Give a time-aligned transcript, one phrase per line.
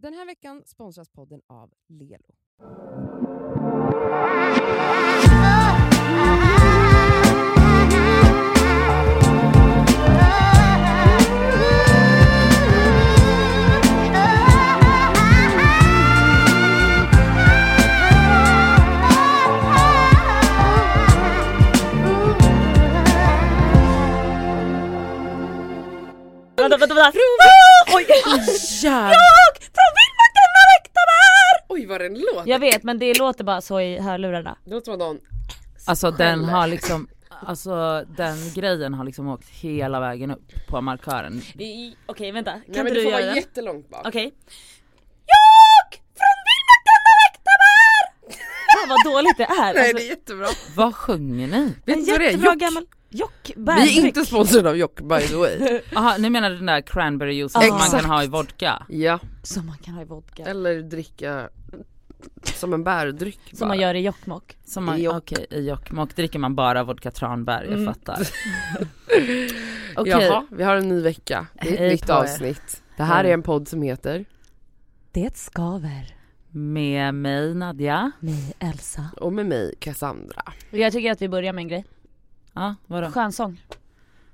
[0.00, 2.34] Den här veckan sponsras podden av Lelo.
[26.56, 27.18] Vänta, vänta, vänta!
[27.94, 28.06] Oj!
[28.82, 29.47] Jävlar.
[31.98, 32.50] Vad den låter!
[32.50, 34.58] Jag vet men det låter bara så i hörlurarna.
[34.64, 35.18] Det låter som någon
[35.86, 37.08] Alltså den har liksom,
[37.46, 41.42] alltså den grejen har liksom åkt hela vägen upp på markören.
[42.06, 43.36] Okej vänta, kan Nej, men det du får göra vara den?
[43.36, 44.06] jättelångt bak.
[44.08, 44.32] Okej.
[45.26, 48.04] Jag från Vildmarken med Väktabär!
[48.74, 49.74] Fan vad dåligt det är.
[49.74, 50.46] Nej Alltså, det är jättebra.
[50.76, 51.74] Vad sjunger ni?
[51.86, 52.30] Vet en du vad det är?
[52.30, 53.76] jättebra gammal Jockbär.
[53.84, 55.80] Vi är inte sponsrade av Jock by the way.
[55.92, 57.60] Jaha ni menar den där cranberry juice Ja.
[57.60, 58.02] som man Exakt.
[58.02, 58.82] kan ha i vodka?
[58.88, 60.42] Ja, Som man kan ha i vodka.
[60.44, 61.48] eller dricka
[62.44, 63.56] som en bärdryck bara.
[63.58, 64.56] Som man gör i Jokkmokk.
[64.64, 65.16] Som man, I Jock.
[65.16, 67.84] okej i Jokkmokk dricker man bara vodka tranbär, jag Mm.
[67.94, 68.18] fattar.
[69.96, 71.46] Okej, Jaha, vi har en ny vecka.
[71.62, 72.16] Det är ett nytt på er.
[72.16, 72.82] avsnitt.
[72.96, 74.24] Det här är en podd som heter
[75.12, 76.14] Det skaver.
[76.50, 78.10] med mig Nadja.
[78.20, 79.04] Mig Elsa.
[79.20, 80.42] Och med mig Cassandra.
[80.70, 81.84] Jag tycker att vi börjar med en grej.
[82.58, 83.10] Ja vadå?
[83.10, 83.62] Skönsång.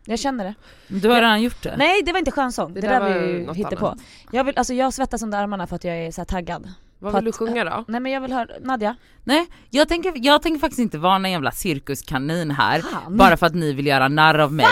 [0.06, 0.55] Jag känner det.
[0.89, 1.75] Du har redan gjort det?
[1.77, 3.94] Nej det var inte skönsång, det, Det där där var ju hittepå.
[4.33, 6.69] Jag vill, alltså jag svettas under armarna för att jag är så här taggad.
[7.05, 7.84] Vad För vill du att- sjunga då?
[7.88, 8.97] Nej men jag vill höra, Nadja.
[9.24, 13.16] Nej, jag tänker, jag tänker faktiskt inte vara någon jävla cirkuskanin här Fan.
[13.16, 14.66] bara för att ni vill göra narr av mig.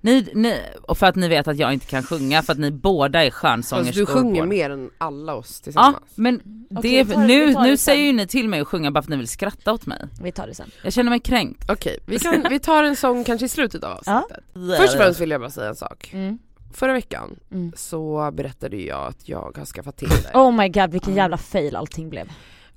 [0.00, 2.70] Ni, ni, och för att ni vet att jag inte kan sjunga för att ni
[2.70, 4.00] båda är skönsångerskor.
[4.00, 5.96] du sjunger mer än alla oss Ja tillsammans.
[6.14, 6.40] men
[6.76, 7.78] Okej, det, nu, vi tar nu sen.
[7.78, 9.98] säger ju ni till mig att sjunga bara för att ni vill skratta åt mig.
[10.22, 10.70] Vi tar det sen.
[10.82, 11.70] Jag känner mig kränkt.
[11.70, 14.18] Okej, vi, kan, vi tar en sång kanske i slutet av Ja.
[14.18, 14.44] avsnittet.
[14.80, 16.10] Först och främst vill jag bara säga en sak.
[16.12, 16.38] Mm.
[16.76, 17.72] Förra veckan Mm.
[17.76, 20.30] så berättade jag att jag har skaffat Tinder.
[20.34, 22.28] Oh my god vilken jävla fail allting blev.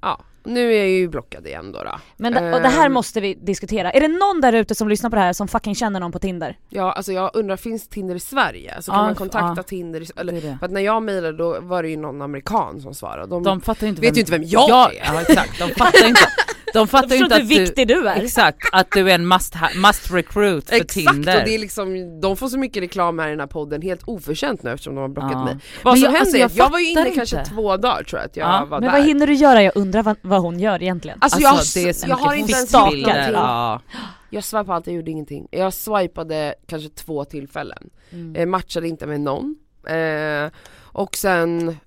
[0.01, 1.83] Ja, nu är jag ju blockad igen då.
[1.83, 1.91] då.
[2.17, 2.93] Men det, och det här Ehm.
[2.93, 3.91] måste vi diskutera.
[3.91, 6.19] Är det någon där ute som lyssnar på det här som fucking känner någon på
[6.19, 6.57] Tinder?
[6.69, 8.81] Ja, alltså jag undrar, finns Tinder i Sverige?
[8.81, 9.63] Så kan Ja, man kontakta ja.
[9.63, 10.57] Tinder i, Det eller, är det.
[10.59, 13.27] för att när jag mejlade då var det ju någon amerikan som svarade.
[13.27, 15.01] De, De fattar inte vet ju inte vem jag är.
[15.13, 16.21] Ja exakt, de fattar inte.
[16.73, 18.23] De fattar ju inte inte hur viktig du är.
[18.23, 21.37] Exakt, att du är en must, ha, must recruit för Exakt, Tinder.
[21.39, 24.01] och det är liksom, de får så mycket reklam här i den här podden helt
[24.05, 25.45] oförtjänt nu eftersom de har blockat Ja.
[25.45, 25.57] mig.
[25.83, 27.49] Vad Men som jag- hände alltså, jag jag var ju inne fattar kanske inte.
[27.51, 28.97] två dagar tror jag att jag Ja, var Men där.
[28.99, 29.63] vad hinner du göra?
[29.63, 31.17] Jag undrar vad, vad hon gör egentligen.
[31.21, 33.33] Alltså, Alltså, jag, det är så jag har inte ens gjort någonting.
[33.33, 33.81] Ja.
[34.29, 35.47] Jag swipade allt, jag gjorde ingenting.
[35.51, 37.89] Jag swipade kanske två tillfällen.
[38.11, 38.35] Mm.
[38.35, 39.55] Eh, matchade inte med någon.
[39.87, 40.51] Eh,
[40.83, 41.77] och sen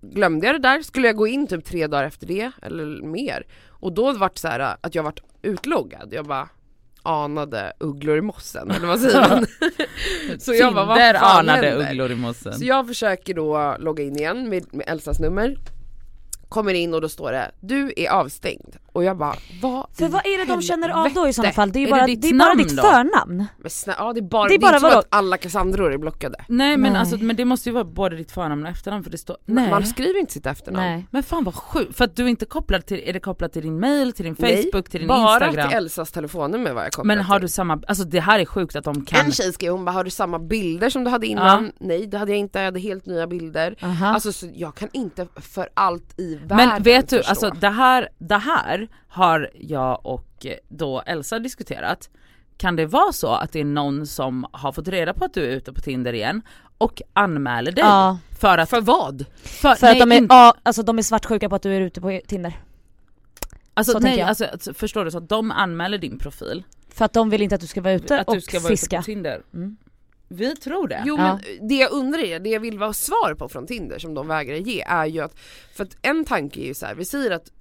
[0.00, 3.46] glömde jag det där, skulle jag gå in typ tre dagar efter det, eller mer.
[3.82, 6.08] Och då vart det så här äh, att jag vart utloggad.
[6.12, 6.48] Jag bara
[7.02, 9.46] anade ugglor i mossen, eller vad säger man?
[10.40, 12.52] så jag bara, vad fan anade ugglor i mossen.
[12.52, 15.56] Så jag försöker då logga in igen med, med Elsas nummer
[16.52, 18.76] Kommer in och då står det, du är avstängd.
[18.92, 21.72] Och jag bara, vad För vad är det de känner av då i sådana fall?
[21.72, 23.46] Det är, Är bara, det det ditt är bara ditt förnamn.
[23.58, 25.36] Men snä, ja det är bara, Det är det är bara inte så att alla
[25.36, 26.44] Cassandror är blockade.
[26.48, 27.00] Nej men Nej.
[27.00, 29.62] alltså men det måste ju vara både ditt förnamn och efternamn för det står, Nej.
[29.62, 29.70] nej.
[29.70, 30.86] Man skriver inte sitt efternamn.
[30.86, 31.06] Nej.
[31.10, 33.62] Men fan vad sjukt, för att du är inte kopplad till, är det kopplat till
[33.62, 35.68] din mail, till din Nej, Facebook, till din bara Instagram?
[35.68, 37.42] till Elsas telefonnummer var jag kopplad men har till.
[37.42, 39.90] du samma, alltså det här är sjukt att de kan En tjej skrev, hon bara
[39.92, 41.72] har du samma bilder som du hade innan?
[41.78, 43.76] Nej det hade jag inte, jag hade helt nya bilder.
[43.82, 44.06] Aha.
[44.06, 47.30] Alltså så jag kan inte för allt i världen Men vet du, förstå.
[47.30, 52.10] alltså det här, det här har jag och eh, då Elsa diskuterat.
[52.56, 55.44] Kan det vara så att det är någon som har fått reda på att du
[55.44, 56.42] är ute på Tinder igen
[56.78, 57.84] och anmäler dig?
[57.84, 59.24] Ja, För att, För vad?
[59.42, 61.80] för, för nej, att de är, ja, alltså de är svartsjuka på att du är
[61.80, 62.60] ute på Tinder.
[63.74, 64.28] alltså, så nej, jag.
[64.28, 65.10] alltså, alltså, förstår du?
[65.10, 67.94] Så att de anmäler din profil, För att de vill inte att du ska vara
[67.94, 68.96] ute att och du ska vara ute fiska.
[68.96, 69.42] på Tinder.
[69.54, 69.76] Mm.
[70.32, 71.02] Vi tror det.
[71.06, 71.22] Jo Ja.
[71.58, 74.28] men det jag undrar är, det jag vill vara svar på från Tinder som de
[74.28, 75.38] vägrar ge är ju att,
[75.74, 77.52] för att en tanke är ju så här, vi säger att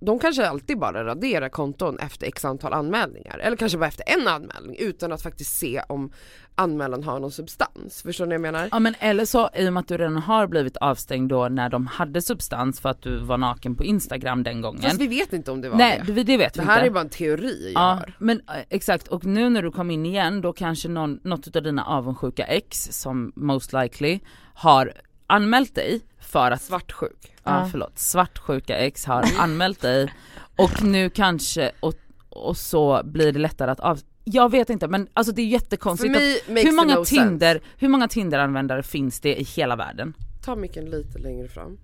[0.00, 4.28] de kanske alltid bara raderar konton efter x antal anmälningar eller kanske bara efter en
[4.28, 6.12] anmälning utan att faktiskt se om
[6.54, 8.02] anmälan har någon substans.
[8.02, 8.68] Förstår ni vad jag menar?
[8.72, 11.68] Ja men eller så i och med att du redan har blivit avstängd då när
[11.68, 14.82] de hade substans för att du var naken på Instagram den gången.
[14.82, 16.12] Fast vi vet inte om det var Nej det.
[16.12, 16.86] det, det vet Det vi här inte.
[16.86, 18.14] är bara en teori jag Ja har.
[18.18, 21.62] men eh, exakt och nu när du kom in igen då kanske någon, något av
[21.62, 24.20] dina avundsjuka ex som most likely
[24.54, 24.92] har
[25.26, 27.32] anmält dig för att, Svartsjuk.
[27.48, 27.68] Ja Ja.
[27.70, 30.12] förlåt, svartsjuka ex har anmält dig
[30.56, 31.94] och nu kanske och,
[32.28, 36.16] och så blir det lättare att av jag vet inte men alltså det är jättekonstigt
[36.16, 37.68] att, hur många no Tinder, sense.
[37.78, 40.14] hur många Tinder-användare finns det i hela världen?
[40.44, 41.78] Ta micken lite längre fram.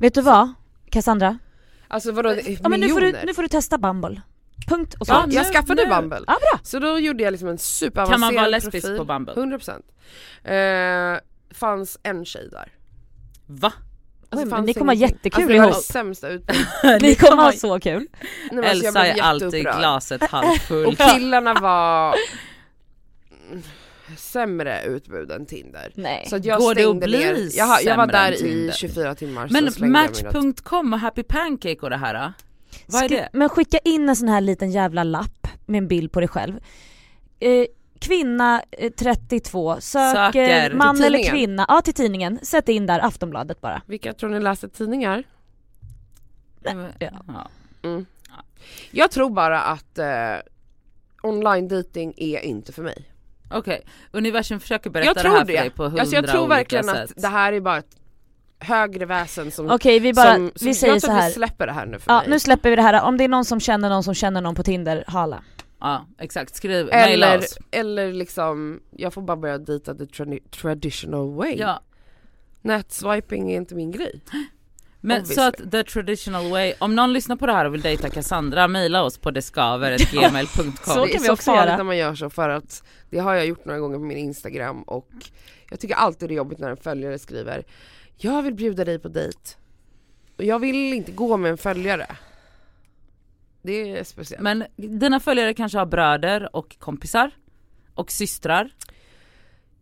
[0.00, 0.52] Vet du vad?
[0.90, 1.38] Cassandra?
[1.88, 3.20] Alltså vadå, Ja, men nu, får miljoner?
[3.20, 4.20] du, nu får du testa Bumble.
[4.68, 5.34] Punkt och Ja, slut.
[5.34, 6.18] jag skaffade nu- Bumble.
[6.26, 6.60] Ja, bra.
[6.62, 8.98] Så då gjorde jag liksom en superavancerad Kan man vara lesbisk profil.
[8.98, 9.34] på Bumble?
[10.44, 11.20] 100% eh,
[11.54, 12.72] Fanns en tjej där
[13.46, 13.72] Va?
[14.32, 15.76] Alltså, men ni kommer ha jättekul alltså, det var ihop.
[15.86, 16.28] det sämsta.
[17.00, 18.06] Ni kommer ha så kul.
[18.50, 20.86] Nej, men alltså, Elsa är alltid glaset halvfull.
[20.86, 22.14] Och killarna var
[24.16, 25.92] sämre utbud än Tinder.
[25.94, 26.26] Nej.
[26.30, 28.72] Så att jag Går det att stängde bli ner, jag, jag var där i Tinder?
[28.72, 32.32] 24 timmar Men Match.com och Happy Pancake och det här?
[32.86, 33.28] Vad är det?
[33.32, 36.60] Men skicka in en sån här liten jävla lapp med en bild på dig själv.
[37.40, 37.66] Eh,
[38.02, 40.74] kvinna eh, 32, söker, Söker.
[40.74, 42.38] man eller kvinna, ja till tidningen.
[42.42, 43.82] Sätt in där Aftonbladet bara.
[43.86, 45.24] Vilka tror ni läser tidningar?
[46.62, 46.72] Ja.
[46.98, 47.48] Ja.
[47.82, 48.06] Mm.
[48.90, 50.06] Jag tror bara att eh,
[51.22, 53.04] online dating är inte för mig.
[53.50, 55.60] Okej, universum försöker berätta Jag det här för det.
[55.60, 56.96] dig på hundra Alltså jag tror verkligen sätt.
[57.10, 57.96] att det här är bara ett
[58.58, 61.28] högre väsen som, Okej vi bara, som, som vi säger jag så tror att här.
[61.28, 62.28] vi släpper det här nu för Ja mig.
[62.30, 64.54] nu släpper vi det här, om det är någon som känner någon som känner någon
[64.54, 65.42] på Tinder, hala.
[65.82, 67.58] Ja exakt, skriv, eller, oss.
[67.70, 71.54] eller liksom, jag får bara börja dejta the tradi- traditional way.
[71.58, 71.82] Ja.
[72.60, 74.20] Nätswiping är inte min grej.
[75.04, 75.64] Men så Obviously.
[75.66, 79.02] att the traditional way, om någon lyssnar på det här och vill dejta Cassandra, mejla
[79.02, 81.76] oss på deskaver.gmail.com Så det är kan vi så också farligt göra.
[81.76, 84.82] när man gör så för att det har jag gjort några gånger på min instagram
[84.82, 85.08] och
[85.70, 87.64] jag tycker alltid det är jobbigt när en följare skriver
[88.16, 89.38] Jag vill bjuda dig på dejt.
[90.36, 92.06] Och jag vill inte gå med en följare.
[93.62, 94.42] Det är speciellt.
[94.42, 97.30] Men dina följare kanske har bröder och kompisar
[97.94, 98.70] och systrar.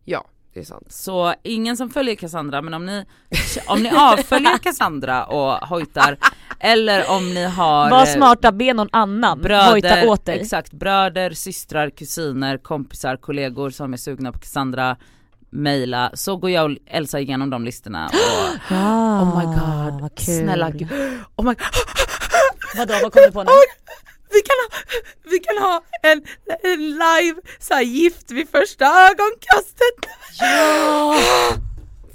[0.04, 0.24] Ja,
[0.54, 0.92] det är sant.
[0.92, 3.04] Så ingen som följer Cassandra men om ni,
[3.66, 6.18] om ni avföljer Cassandra och hojtar
[6.60, 10.40] eller om ni har Var eh, smarta, be någon annan bröder, hojta åt dig.
[10.40, 14.96] exakt, bröder, systrar, kusiner, kompisar, kollegor som är sugna på Cassandra
[15.50, 18.14] mejla så går jag och Elsa igenom de listorna och
[18.70, 20.24] Ja, oh my god, Ah, vad kul.
[20.40, 20.88] snälla gud,
[21.36, 21.56] oh my god,
[22.76, 23.50] Vadå, vad kom du på nu?
[24.32, 24.78] vi kan ha,
[25.30, 26.22] vi kan ha en,
[26.62, 29.99] en live så här, gift vid första ögonkastet.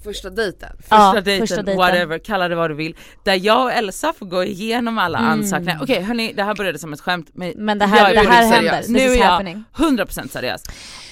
[0.06, 0.70] Första dejten.
[0.80, 1.78] Första Ja, dejten, första dejten.
[1.78, 2.96] whatever, kalla det vad du vill.
[3.24, 5.32] Där jag och Elsa får gå igenom alla Mm.
[5.32, 5.80] ansökningar.
[5.82, 7.30] Okej hörni, det här började som ett skämt.
[7.34, 8.56] Men, Men det jag här, är det här seriös.
[8.56, 9.64] händer, this Nu är jag happening.
[9.78, 10.62] 100% seriös.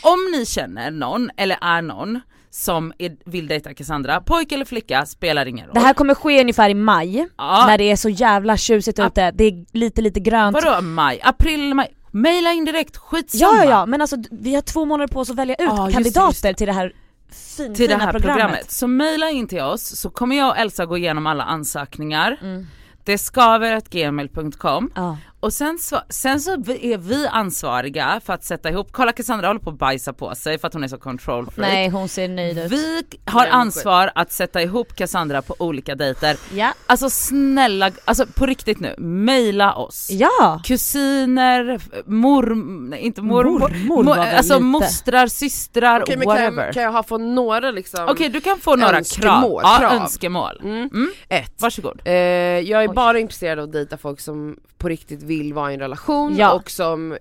[0.02, 2.20] Om ni känner någon, eller är någon,
[2.50, 5.74] som är, vill dejta Cassandra, pojke eller flicka, spelar ingen roll.
[5.74, 9.08] Det här kommer ske ungefär i maj, ja, när det är så jävla tjusigt Ja.
[9.08, 10.54] ute, det är lite lite grönt.
[10.64, 13.54] vadå maj, april, maj, maila in direkt, skitsamma.
[13.58, 15.86] Ja ja ja, men alltså vi har två månader på oss att välja ut just
[15.88, 16.54] det, kandidater just det.
[16.54, 16.94] till det här
[17.34, 18.36] finfina till det här programmet.
[18.36, 18.72] programmet.
[18.72, 22.38] Så maila in till oss så kommer jag och Elsa gå igenom alla ansökningar.
[22.42, 22.68] Mm.
[23.04, 25.18] Det skaver gmail.com Ja.
[25.44, 26.52] Och sen så, sen så
[26.82, 30.58] är vi ansvariga för att sätta ihop, kolla Cassandra håller på att bajsa på sig
[30.60, 31.72] för att hon är så control freak.
[31.72, 32.72] Nej hon ser nöjd ut.
[32.72, 36.38] Vi har ansvar att sätta ihop Cassandra på olika dejter.
[36.54, 36.74] Ja.
[36.88, 40.08] Alltså snälla, alltså på riktigt nu, maila oss.
[40.12, 40.62] Ja!
[40.66, 42.56] Kusiner, mor,
[42.90, 44.64] nej inte mormor, Mormor mor, väl alltså lite.
[44.64, 46.64] mostrar, systrar, Okej men whatever.
[46.64, 48.06] kan, kan jag ha få några liksom?
[48.10, 49.72] Okej du kan få några Önskemål, krav.
[49.74, 50.02] Ja, krav.
[50.02, 50.60] önskemål.
[50.64, 50.90] Mm.
[50.94, 51.12] Mm.
[51.30, 51.62] Ett.
[51.62, 52.02] Varsågod.
[52.06, 52.96] Eh, jag är Oj.
[52.96, 56.54] bara intresserad av att dejta folk som på riktigt vill vara i en relation Ja.
[56.54, 57.18] och som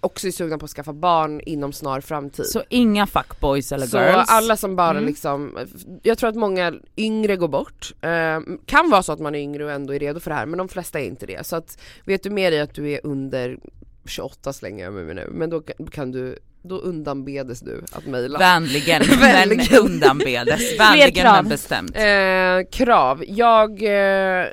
[0.00, 2.46] också är sugna på att skaffa barn inom snar framtid.
[2.46, 4.28] Så inga fuckboys eller Så girls.
[4.28, 5.04] alla som bara Mm.
[5.06, 5.58] liksom,
[6.02, 7.92] jag tror att många yngre går bort.
[8.00, 10.46] Eh, kan vara så att man är yngre och ändå är redo för det här
[10.46, 11.46] men de flesta är inte det.
[11.46, 13.58] Så att vet du med dig att du är under
[14.06, 18.38] 28 slänger jag med mig nu, men då kan, du, då undanbedes du att mejla.
[18.38, 19.78] Vänligen, men Vänligen.
[19.82, 20.78] undanbedes.
[20.78, 21.34] Vänligen krav.
[21.34, 21.96] men bestämt.
[21.96, 24.46] Eh, krav, jag eh,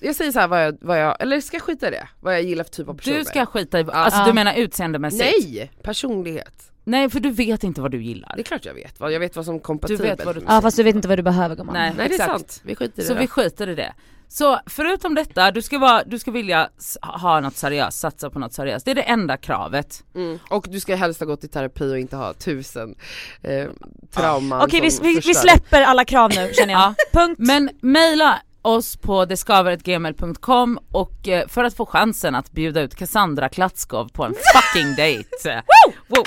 [0.00, 2.08] jag säger så här vad jag, vad jag, eller ska jag skita i det?
[2.20, 3.18] Vad jag gillar för typ av personer?
[3.18, 4.26] Du ska skita i, alltså Ja.
[4.26, 5.24] du menar utseendemässigt?
[5.24, 5.70] Nej!
[5.82, 6.70] Personlighet.
[6.84, 8.32] Nej för du vet inte vad du gillar.
[8.36, 10.02] Det är klart jag vet, vad- jag vet vad som är kompatibelt.
[10.02, 10.42] Du vet vad du-.
[10.48, 11.72] Ja fast du vet inte vad du behöver gumman.
[11.74, 11.92] Nej.
[11.96, 13.32] Nej det är sant, vi skiter i Så det vi då.
[13.32, 13.94] skiter i det.
[14.28, 16.68] Så förutom detta, du ska, vara, du ska vilja
[17.02, 18.84] ha något seriöst, satsa på något seriöst.
[18.84, 20.04] Det är det enda kravet.
[20.14, 20.38] Mm.
[20.50, 22.94] Och du ska helst ha gått i terapi och inte ha tusen
[23.42, 23.66] eh,
[24.14, 25.40] trauman Okej vi, som vi, vi förstör.
[25.40, 26.80] släpper alla krav nu känner jag.
[26.82, 26.94] Ja.
[27.12, 27.36] Punkt.
[27.38, 33.48] Men mejla oss på deskaver.gmail.com och eh, för att få chansen att bjuda ut Cassandra
[33.48, 35.62] Klatskov på en fucking date.
[36.08, 36.24] Wow!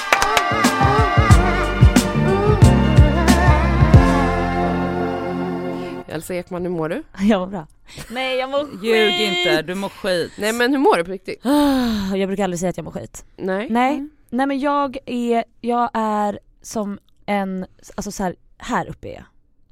[6.09, 7.03] Elsa Ekman, hur mår du?
[7.19, 7.67] Jag mår bra.
[8.09, 8.83] Nej jag mår skit.
[8.83, 10.31] Ljug inte, du mår skit.
[10.37, 11.41] Nej men hur mår du på riktigt?
[12.15, 13.25] Jag brukar aldrig säga att jag mår skit.
[13.37, 13.67] Nej?
[13.69, 14.09] Nej, Mm.
[14.29, 17.65] nej men jag är, jag är som en,
[17.95, 19.23] alltså så här, här uppe är jag.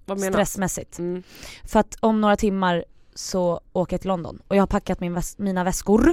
[0.06, 0.34] Vad menar du?
[0.46, 1.00] Stressmässigt.
[1.00, 1.24] Mm.
[1.64, 2.86] För att om några timmar
[3.16, 6.04] så åker jag till London och jag har packat min väs- mina väskor.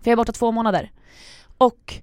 [0.00, 0.90] För jag är borta två månader.
[1.58, 1.94] Och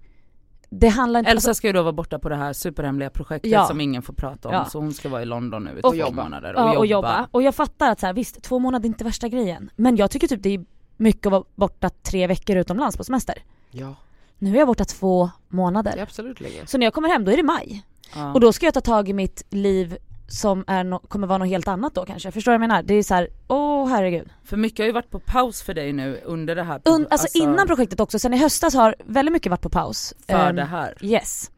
[0.70, 1.32] det handlar inte...
[1.32, 3.66] Elsa ska ju då vara borta på det här superhemliga projektet Ja.
[3.68, 4.66] som ingen får prata om Ja.
[4.66, 6.24] så hon ska vara i London nu i Och två jobba.
[6.24, 6.80] månader och, ja, jobba.
[6.80, 7.28] och jobba.
[7.32, 9.70] Och jag fattar att så här, visst, två månader är inte värsta grejen.
[9.76, 10.66] Men jag tycker typ det är
[10.98, 13.44] mycket att vara borta tre veckor utomlands på semester.
[13.72, 13.96] Ja,
[14.38, 15.92] Nu är jag borta två månader.
[15.92, 16.66] det är absolut länge.
[16.68, 17.84] Så när jag kommer hem då är det maj.
[18.16, 18.34] Ja.
[18.34, 19.98] Och då ska jag ta tag i mitt liv
[20.30, 22.32] som är no- kommer vara något helt annat då kanske.
[22.32, 22.84] Förstår du vad jag menar?
[22.84, 24.30] Det är så här, åh herregud.
[24.44, 26.82] För mycket har ju varit på paus för dig nu under det här.
[26.86, 30.14] Un- alltså, innan projektet också, sen i höstas har väldigt mycket varit på paus.
[30.28, 30.98] För Ehm, det här.
[31.02, 31.52] Yes.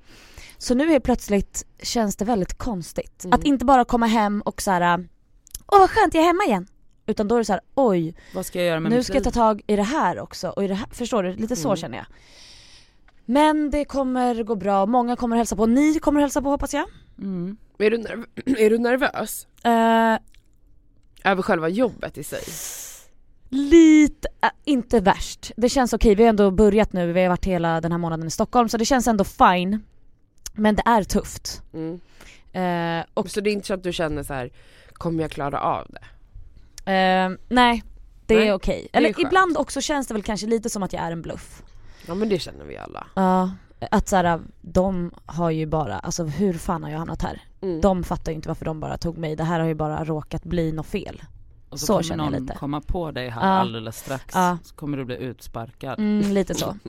[0.58, 3.24] Så nu helt plötsligt känns det väldigt konstigt.
[3.24, 3.34] Mm.
[3.40, 5.08] Att inte bara komma hem och så här.
[5.68, 6.68] åh vad skönt jag är hemma igen.
[7.06, 9.24] Utan då är det så här, oj Vad ska jag göra med nu ska jag
[9.24, 10.50] ta tag i det här också.
[10.50, 11.34] Och i det här, förstår du?
[11.36, 11.78] Lite så Mm.
[11.78, 12.06] känner jag.
[13.26, 16.86] Men det kommer gå bra, många kommer hälsa på, ni kommer hälsa på hoppas jag.
[17.18, 17.58] Mm.
[17.82, 18.26] Är, du nerv-
[18.60, 20.18] är du nervös Eh,
[21.32, 22.44] över själva jobbet i sig?
[23.50, 25.52] lite, äh, inte värst.
[25.58, 28.28] Det känns okej, vi har ändå börjat nu, vi har varit hela den här månaden
[28.28, 29.84] i Stockholm så det känns ändå fine.
[30.54, 31.62] Men det är tufft.
[31.74, 32.00] Mm.
[32.54, 34.50] Eh, och Så det är inte så att du känner så här,
[34.94, 36.92] kommer jag klara av det?
[36.92, 37.84] Eh, nej,
[38.26, 38.88] det Nej, är okej.
[38.94, 39.28] är Eller skönt.
[39.28, 41.64] ibland också känns det väl kanske lite som att jag är en bluff.
[42.08, 43.08] Ja men det känner vi alla.
[43.16, 43.52] Ja,
[43.92, 47.42] att såhär, de har ju bara, alltså hur fan har jag hamnat här?
[47.62, 47.82] Mm.
[47.82, 50.44] De fattar ju inte varför de bara tog mig, det här har ju bara råkat
[50.44, 51.22] bli något fel.
[51.70, 52.54] Och så, Så kommer känner jag någon lite.
[52.58, 53.48] komma på dig här Ja.
[53.48, 54.26] alldeles strax.
[54.36, 54.58] Ja.
[54.64, 56.00] Så kommer du bli utsparkad.
[56.00, 56.76] Mm, lite så.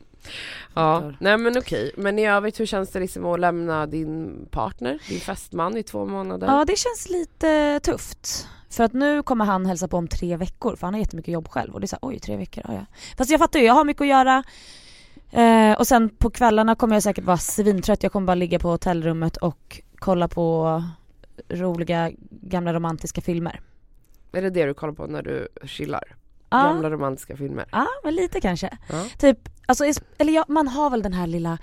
[0.74, 1.92] Ja, nej men okej.
[1.96, 6.06] Men i övrigt hur känns det liksom att lämna din partner, din fästman i två
[6.06, 6.46] månader?
[6.46, 8.48] Ja det känns lite tufft.
[8.70, 11.48] För att nu kommer han hälsa på om tre veckor för han har jättemycket jobb
[11.48, 12.84] själv och det är såhär oj tre veckor, ja, ja.
[13.16, 14.42] Fast jag fattar ju, jag har mycket att göra.
[15.30, 18.68] Eh, och sen på kvällarna kommer jag säkert vara svintrött, jag kommer bara ligga på
[18.68, 20.82] hotellrummet och kolla på
[21.48, 23.60] roliga gamla romantiska filmer.
[24.32, 26.16] Är det det du kollar på när du chillar?
[26.50, 27.64] Ja, Gamla romantiska filmer?
[27.72, 28.78] ja men lite kanske.
[28.88, 29.04] Ja.
[29.18, 29.84] Typ, alltså,
[30.18, 31.58] eller ja, man har väl den här lilla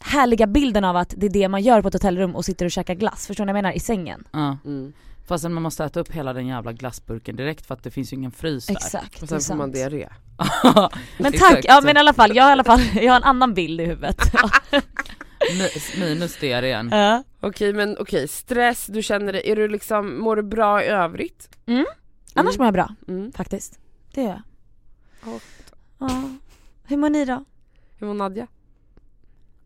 [0.00, 2.70] härliga bilden av att det är det man gör på ett hotellrum och sitter och
[2.70, 3.76] käkar glass, förstår ni vad jag menar?
[3.76, 4.24] I sängen.
[4.32, 4.58] Ja.
[4.64, 4.92] Mm.
[5.26, 8.16] Fastän man måste äta upp hela den jävla glassburken direkt för att det finns ju
[8.16, 8.74] ingen frys där.
[8.74, 10.08] Exakt, Och sen får man diarré.
[11.18, 13.24] Men tack, ja men i alla fall, jag har i alla fall, jag har en
[13.24, 14.20] annan bild i huvudet.
[15.58, 16.88] Mi- Minus diarrén.
[16.92, 17.22] Ja.
[17.40, 21.48] Okej men okej, stress, du känner dig, är du liksom, mår du bra i övrigt?
[21.66, 21.86] Mm.
[22.34, 22.58] Annars Mm.
[22.58, 23.32] mår jag bra, Mm.
[23.32, 23.78] faktiskt.
[24.14, 24.42] Det gör jag.
[25.26, 25.38] Ja.
[25.98, 26.22] Ja.
[26.84, 27.44] Hur mår ni då?
[27.98, 28.46] Hur mår Nadja?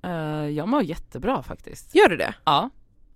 [0.02, 0.10] Eh,
[0.48, 1.94] jag mår jättebra faktiskt.
[1.94, 2.34] Gör du det?
[2.44, 2.70] Ja.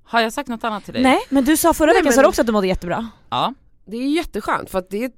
[0.05, 1.03] Har jag sagt något annat till dig?
[1.03, 3.09] Nej, men du sa förra Nej, veckan sa men- du också att du mådde jättebra.
[3.31, 3.55] Ja.
[3.85, 5.13] Det är jätteskönt för att det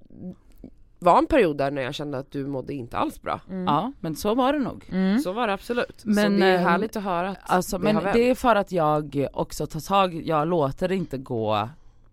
[0.99, 3.41] var en period där när jag kände att du mådde inte alls bra.
[3.49, 3.65] Mm.
[3.65, 4.85] Ja, men så var det nog.
[4.93, 5.19] Mm.
[5.19, 6.03] Så var det absolut.
[6.05, 8.35] Men, så det är ehm, härligt att höra att Alltså, det men har det är
[8.35, 11.69] för att jag också tar tag, jag låter det inte gå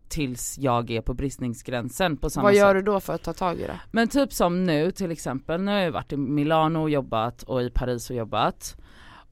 [0.08, 2.86] tills jag är på bristningsgränsen på samma Vad gör sätt.
[2.86, 3.80] du då för att ta tag i det?
[3.92, 7.64] Men typ som nu till exempel, nu har jag varit i Milano och jobbat och
[7.64, 8.78] i Paris och jobbat.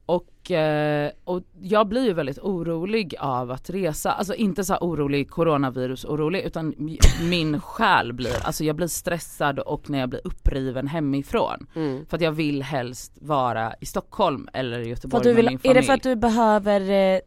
[0.06, 5.30] Och, eh, och jag blir ju väldigt orolig av att resa, alltså inte så orolig
[5.30, 6.74] coronavirus orolig utan
[7.22, 11.66] min själ blir, alltså jag blir stressad och när jag blir uppriven hemifrån.
[11.74, 12.06] Mm.
[12.06, 15.54] För att jag vill helst vara i Stockholm eller i Göteborg du med vill, min
[15.54, 15.80] är familj.
[15.80, 17.20] det för att du behöver eh,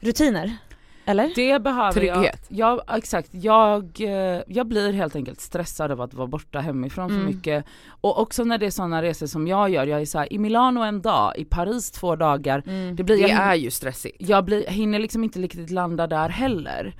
[0.00, 0.56] rutiner?
[1.04, 1.32] Eller?
[1.34, 2.46] Det behöver Trygghet.
[2.48, 2.78] jag.
[2.88, 7.16] Ja exakt, jag, eh, jag blir helt enkelt stressad av att vara borta hemifrån för
[7.16, 7.26] Mm.
[7.26, 7.64] mycket.
[8.00, 10.38] Och också när det är sådana resor som jag gör, jag är så här, i
[10.38, 12.62] Milano en dag, i Paris två dagar.
[12.66, 12.96] Mm.
[12.96, 14.16] Det blir, Det jag, är ju stressigt.
[14.18, 16.94] jag blir, hinner liksom inte riktigt landa där heller.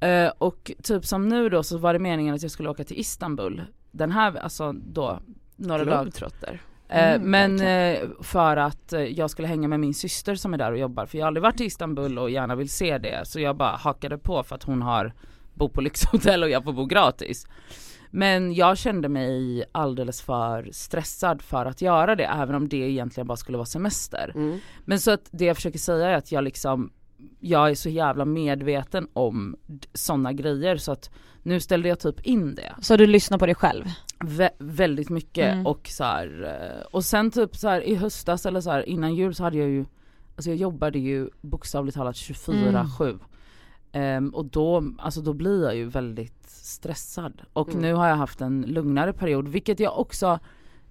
[0.00, 2.98] Eh, och typ som nu då så var det meningen att jag skulle åka till
[3.00, 3.62] Istanbul.
[3.90, 5.18] Den här, alltså då,
[5.56, 6.60] några dagar.
[6.88, 10.58] Eh, Mm, men eh, för att eh, jag skulle hänga med min syster som är
[10.58, 13.20] där och jobbar för jag har aldrig varit i Istanbul och gärna vill se det
[13.24, 15.12] så jag bara hakade på för att hon har
[15.54, 17.46] bor på lyxhotell och jag får bo gratis.
[18.10, 23.26] Men jag kände mig alldeles för stressad för att göra det även om det egentligen
[23.26, 24.32] bara skulle vara semester.
[24.34, 24.58] Mm.
[24.84, 26.92] Men så att det jag försöker säga är att jag liksom
[27.40, 29.56] jag är så jävla medveten om
[29.94, 31.10] sådana grejer så att
[31.44, 33.84] nu ställde jag typ in det Så du lyssnar på dig själv?
[34.18, 35.66] vä- väldigt mycket Mm.
[35.66, 36.44] och så här,
[36.80, 39.58] eh, och sen typ så här i höstas eller så här innan jul så hade
[39.58, 39.84] jag ju
[40.36, 43.18] Alltså jag jobbade ju bokstavligt talat 24-7
[43.92, 47.80] Ehm, och då, alltså då blir jag ju väldigt stressad och Mm.
[47.82, 50.38] nu har jag haft en lugnare period vilket jag också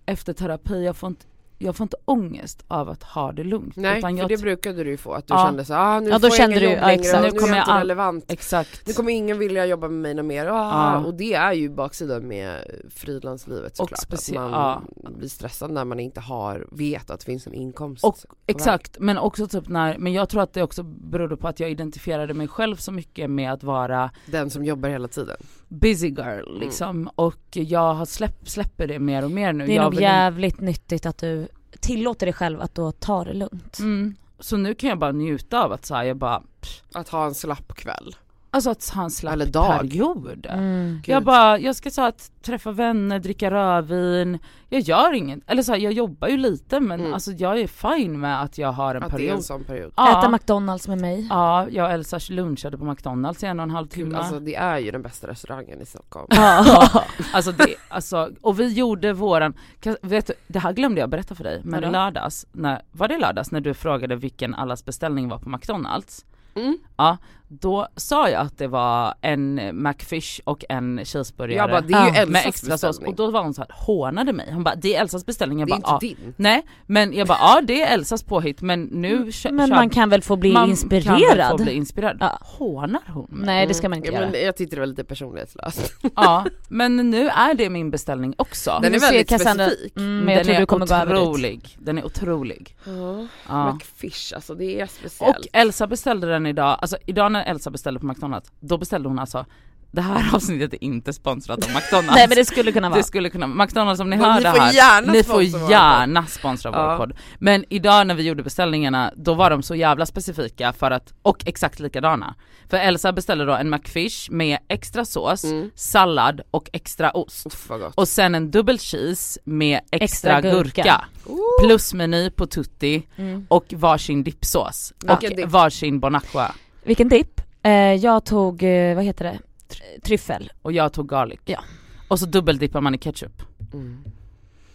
[0.06, 1.26] efter terapi, jag får inte,
[1.58, 3.76] jag får inte ångest av att ha det lugnt.
[3.76, 5.46] Nej utan för det brukade du ju få, att du Ja.
[5.46, 7.22] kände så ah, nu Ja, då får jag kände ingen du- jobb ja, längre Nu
[7.22, 8.32] nu är kommer jag jag inte all- relevant.
[8.32, 8.88] Exakt.
[8.88, 10.46] Nu kommer ingen vilja jobba med mig något mer.
[10.48, 10.52] Ah,
[10.94, 11.06] Ja.
[11.06, 12.58] Och det är ju baksidan med
[12.90, 14.00] frilanslivet såklart.
[14.00, 18.04] specie- att man blir stressad när man inte har, vet att det finns en inkomst.
[18.04, 18.18] Och-
[18.48, 21.70] Exakt, men också typ när, men jag tror att det också berodde på att jag
[21.72, 24.12] identifierade mig själv så mycket med att vara.
[24.26, 25.38] Den som jobbar hela tiden.
[25.74, 29.66] Busy girl liksom och jag har släpp, släpper det mer och mer nu.
[29.66, 31.48] Det är jag nog vill- jävligt nyttigt att du
[31.80, 33.80] tillåter dig själv att då ta det lugnt.
[33.80, 37.26] mm, Så nu kan jag bara njuta av att säga jag bara, pff, Att ha
[37.26, 38.16] en slapp kväll.
[38.54, 39.80] Alltså att han slapp Eller dag.
[39.80, 40.50] perioder.
[40.54, 41.00] Mm.
[41.04, 41.16] Gud.
[41.16, 45.72] Jag bara, jag ska så att träffa vänner, dricka rödvin, jag gör inget, eller så
[45.72, 47.14] här, jag jobbar ju lite men Mm.
[47.14, 49.36] alltså jag är fine med att jag har en Att det är period.
[49.36, 49.94] en sån period.
[49.98, 50.20] Ja.
[50.20, 51.28] Äta McDonalds med mig.
[51.30, 54.18] Ja, jag och Elsa lunchade på McDonalds i en och en halv timme.
[54.18, 56.28] alltså det är ju den bästa restaurangen i Stockholm.
[56.30, 56.88] Ja,
[57.34, 59.54] alltså det, alltså, och vi gjorde våran,
[60.02, 61.92] vet du, det här glömde jag berätta för dig, men Vadå?
[61.92, 66.26] lördags, när, var det lördags när du frågade vilken allas beställning var på McDonalds?
[66.56, 66.78] Mm.
[66.98, 67.18] Ja,
[67.62, 72.06] då sa jag att det var en McFish och en cheeseburgare Jag bara, det är
[72.08, 74.52] ju Ja, Elsas med extra sås och då var hon så här, hånade mig.
[74.54, 75.60] Hon bara, det är Elsas beställning.
[75.60, 76.16] Jag Det är bara, inte ja.
[76.24, 76.34] din.
[76.38, 80.10] Nej, men jag bara, ja det är Elsas påhitt men nu kö- Men man kan
[80.10, 81.50] väl få bli man kan väl inspirerad?
[81.58, 82.18] få bli inspirerad.
[82.20, 82.38] Ja.
[82.42, 83.46] Hånar hon mig?
[83.46, 84.30] Nej det ska man inte ja, göra.
[84.32, 85.94] men Jag tyckte det var lite personlighetslöst.
[86.16, 88.72] Ja, men nu är det min beställning också.
[88.72, 89.98] Den Men är väldigt Cassandra- specifik.
[89.98, 91.24] Mm, men jag Den tror är du kommer gå över dit.
[91.24, 91.78] otrolig.
[91.80, 92.76] Den är otrolig.
[92.86, 93.28] Ja.
[93.48, 93.74] Ja.
[93.74, 95.38] McFish, alltså det är speciellt.
[95.38, 99.20] Och Elsa beställde den idag, alltså idag när Elsa beställde på McDonalds, då beställde hon
[99.20, 99.46] alltså
[99.92, 102.16] det här avsnittet är inte sponsrat av McDonalds.
[102.16, 102.98] Nej men det skulle kunna vara.
[102.98, 106.72] det skulle kunna, McDonalds om ni Men hör ni det här, ni får gärna sponsra
[106.72, 106.98] vår Ja.
[106.98, 107.14] podd.
[107.40, 111.44] Men idag när vi gjorde beställningarna, då var de så jävla specifika för att, och
[111.48, 112.36] exakt likadana.
[112.70, 115.72] För Elsa beställde då en McFish med extra sås, Mm.
[115.76, 117.46] sallad och extra ost.
[117.46, 117.94] Uff vad gott.
[117.96, 120.82] Och sen en dubbel cheese med extra, Extra gurka.
[120.84, 121.02] gurka.
[121.26, 121.66] Oh.
[121.68, 123.46] Plusmeny på tutti Mm.
[123.50, 124.94] och varsin dippsås.
[125.00, 126.52] Vilken och varsin bon aqua.
[126.84, 127.42] Vilken dipp?
[127.64, 129.40] Eh, jag tog, eh, vad heter det?
[129.70, 130.52] Tr- Tryffel.
[130.62, 131.40] Och jag tog garlic.
[131.46, 131.60] Ja.
[132.08, 133.42] Och så dubbeldippar man i ketchup.
[133.74, 134.04] Mm.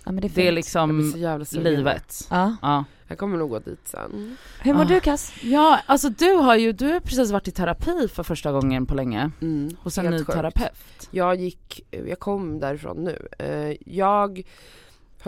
[0.04, 0.36] Ja men det är, Det är fint.
[0.36, 1.64] Jag blir liksom så jävla sugen.
[1.64, 2.26] livet.
[2.30, 2.56] Ja.
[2.62, 2.84] Ja.
[3.08, 4.36] Jag kommer nog gå dit sen.
[4.62, 4.84] Hur mår Ah.
[4.84, 5.32] du Cass?
[5.42, 8.94] ja, alltså du har ju, du har precis varit i terapi för första gången på
[8.94, 9.30] länge.
[9.40, 9.70] Mm.
[9.82, 10.32] Hos en Helt ny sjukt.
[10.32, 11.08] terapeut.
[11.10, 13.28] Jag gick, jag kom därifrån nu.
[13.38, 14.42] Eh, Jag,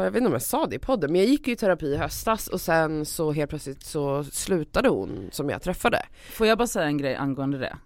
[0.04, 1.86] jag vet inte om jag sa det i podden, men jag gick ju i terapi
[1.86, 6.02] i höstas och sen så helt plötsligt så slutade hon som jag träffade.
[6.32, 7.76] Får jag bara säga en grej angående det?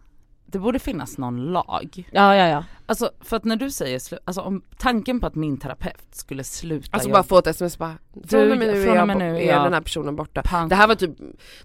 [0.46, 2.08] Det borde finnas någon lag.
[2.12, 2.64] Ja ja ja.
[2.86, 6.44] Alltså för att när du säger slu- alltså om tanken på att min terapeut skulle
[6.44, 7.94] sluta Alltså jobba- bara få ett sms bara,
[8.28, 9.80] från och med nu, från är, och med bo- nu är är jag- den här
[9.80, 10.42] personen borta.
[10.44, 10.68] Pang.
[10.68, 11.10] Det här var typ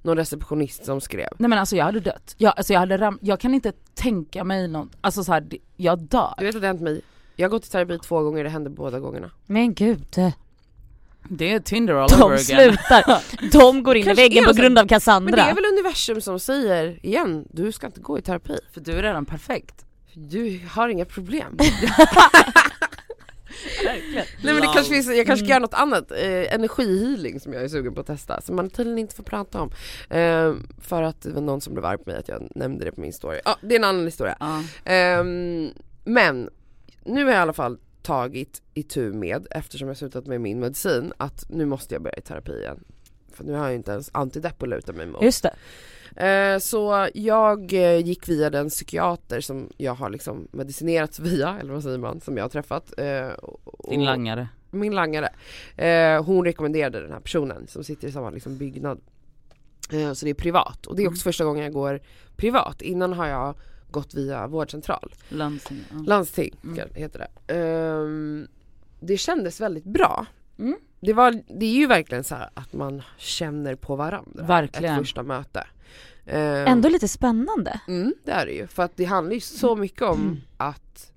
[0.02, 1.28] någon receptionist som skrev.
[1.38, 2.36] Nej men alltså jag hade dött.
[2.38, 6.00] Jag, alltså jag hade ram- jag kan inte tänka mig något, alltså så här, jag
[6.00, 6.34] dör.
[6.38, 7.02] Du vet att det har hänt mig,
[7.40, 9.32] jag har gått i terapi två gånger, det hände båda gångerna.
[9.46, 10.16] Men gud.
[11.30, 12.40] Det är Tinder all over De again.
[12.78, 13.24] slutar.
[13.52, 15.36] De går in i väggen på grund av Men Cassandra.
[15.36, 18.60] det är väl universum som säger igen, du ska inte gå i terapi.
[18.74, 19.86] För du är redan perfekt.
[20.14, 21.58] Du har inga problem.
[23.86, 24.26] Verkligen.
[24.44, 25.50] Nej men det kanske finns, jag kanske ska Mm.
[25.50, 29.00] göra något annat, eh, energihealing som jag är sugen på att testa, som man tydligen
[29.00, 29.72] inte får prata om.
[30.10, 32.92] Eh, för att det var någon som blev arg på mig att jag nämnde det
[32.92, 33.40] på min story.
[33.46, 34.38] Ja, det är en annan historia.
[34.40, 34.64] Ja.
[34.92, 35.70] Ehm,
[36.04, 36.50] men
[37.06, 41.14] nu har jag i alla fall tagit itu med, eftersom jag slutat med min medicin,
[41.18, 42.84] att nu måste jag börja i terapi igen.
[43.34, 45.24] För nu har jag inte ens antidepp att luta mig mot.
[45.24, 45.56] Just det.
[46.16, 51.74] Eh, så jag eh, gick via den psykiater som jag har liksom medicinerats via, eller
[51.74, 52.94] vad säger man, som jag har träffat.
[53.00, 53.30] Eh,
[53.90, 54.48] Din langare.
[54.72, 55.30] min langare.
[56.26, 59.02] Hon rekommenderade den här personen som sitter i samma liksom, byggnad.
[60.14, 62.00] Så det är privat och det är också första gången jag går
[62.36, 62.82] privat.
[62.82, 63.56] Innan har jag
[63.92, 65.14] gått via vårdcentral.
[65.30, 65.80] Landsting.
[65.92, 65.98] Ja.
[66.06, 66.90] Landsting Mm.
[66.96, 67.54] heter det.
[67.54, 68.48] Ehm,
[69.00, 70.26] det kändes väldigt bra.
[70.60, 70.76] Mm.
[71.02, 74.44] Det, var, det är ju verkligen så här att man känner på varandra.
[74.44, 74.94] Verkligen.
[74.94, 75.68] Ett första möte.
[76.26, 77.80] Ehm, Ändå lite spännande.
[77.88, 78.68] Mm, det är det ju.
[78.68, 80.38] För att det handlar ju så mycket om Mm.
[80.58, 81.12] att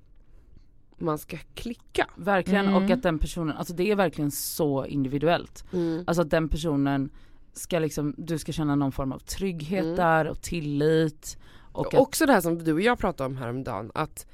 [0.99, 2.07] man ska klicka.
[2.17, 2.85] Verkligen Mm.
[2.85, 5.65] och att den personen, alltså det är verkligen så individuellt.
[6.07, 7.11] Alltså att den personen
[7.53, 9.97] ska liksom, du ska känna någon form av trygghet Mm.
[9.97, 11.37] där och tillit.
[11.73, 14.27] Och att, också det här som du och jag pratade om häromdagen, att,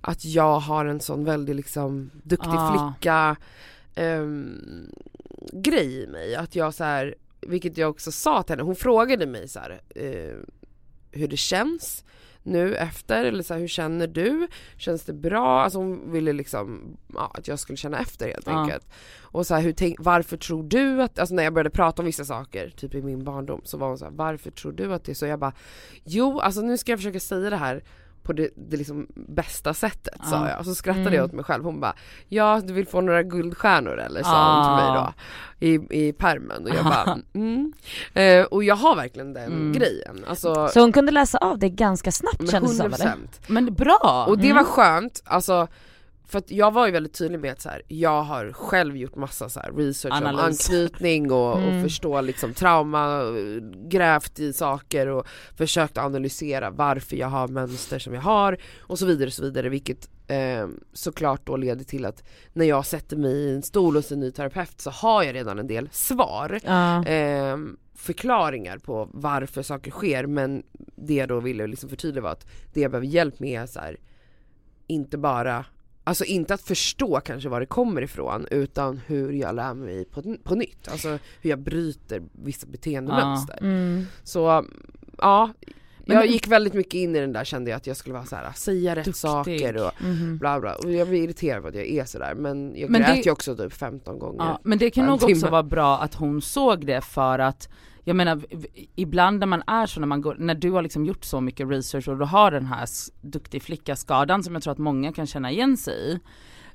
[0.00, 2.92] att jag har en sån väldigt liksom duktig Ah.
[2.94, 3.36] flicka
[3.94, 4.90] ehm,
[5.52, 6.34] grej i mig.
[6.34, 9.80] Att jag så här, vilket jag också sa till henne, hon frågade mig så här,
[9.94, 10.36] eh,
[11.10, 12.04] hur det känns
[12.48, 14.48] nu efter, eller så här, hur känner du?
[14.76, 15.60] Känns det bra?
[15.62, 18.60] Alltså hon ville liksom ja, att jag skulle känna efter helt Ja.
[18.62, 18.86] enkelt.
[19.20, 22.06] Och så här, hur tänk, varför tror du att, alltså när jag började prata om
[22.06, 25.04] vissa saker, typ i min barndom, så var hon så här, varför tror du att
[25.04, 25.26] det är så?
[25.26, 25.52] Jag bara,
[26.04, 27.84] jo alltså nu ska jag försöka säga det här
[28.28, 30.48] på det, det liksom bästa sättet sa Ja.
[30.50, 31.14] jag och så skrattade Mm.
[31.14, 31.94] jag åt mig själv, hon bara
[32.28, 35.12] Ja du vill få några guldstjärnor eller sa hon till mig då Ah.
[35.60, 37.72] i, i permen och jag bara mm.
[38.14, 39.72] eh, Och jag har verkligen den Mm.
[39.72, 43.18] grejen, alltså Så hon kunde läsa av det ganska snabbt kändes det som 100% eller?
[43.46, 44.24] men bra!
[44.28, 44.56] Och det Mm.
[44.56, 45.68] var skönt, alltså
[46.28, 49.16] för att jag var ju väldigt tydlig med att så här, jag har själv gjort
[49.16, 50.40] massa så här research Analys.
[50.40, 51.76] om anknytning och, Mm.
[51.76, 53.22] och förstå liksom trauma,
[53.88, 59.06] grävt i saker och försökt analysera varför jag har mönster som jag har och så
[59.06, 63.32] vidare och så vidare vilket eh, såklart då leder till att när jag sätter mig
[63.32, 67.04] i en stol hos en ny terapeut så har jag redan en del svar Ja.
[67.04, 67.56] eh,
[67.94, 70.62] förklaringar på varför saker sker men
[70.96, 73.80] det jag då ville liksom förtydliga var att det jag behöver hjälp med är så
[73.80, 73.96] här,
[74.86, 75.64] inte bara
[76.08, 80.36] Alltså inte att förstå kanske var det kommer ifrån utan hur jag lär mig på,
[80.44, 81.08] på nytt, alltså
[81.40, 83.58] hur jag bryter vissa beteendemönster.
[83.60, 84.06] Mm.
[84.22, 84.64] Så
[85.18, 85.50] ja,
[86.06, 88.24] Men- jag gick väldigt mycket in i den där kände jag att jag skulle vara
[88.24, 89.20] så här, säga rätt Duktig.
[89.20, 90.38] saker och Mhm.
[90.38, 93.14] bla bla och jag blir irriterad på att jag är sådär men jag Men grät
[93.14, 94.44] det- ju också typ 15 gånger.
[94.44, 97.68] Ja, men det kan nog också vara bra att hon såg det för att
[98.08, 98.40] jag menar
[98.94, 101.68] ibland när man är så när man går, när du har liksom gjort så mycket
[101.70, 102.86] research och du har den här
[103.20, 106.20] duktig flicka skadan som jag tror att många kan känna igen sig i.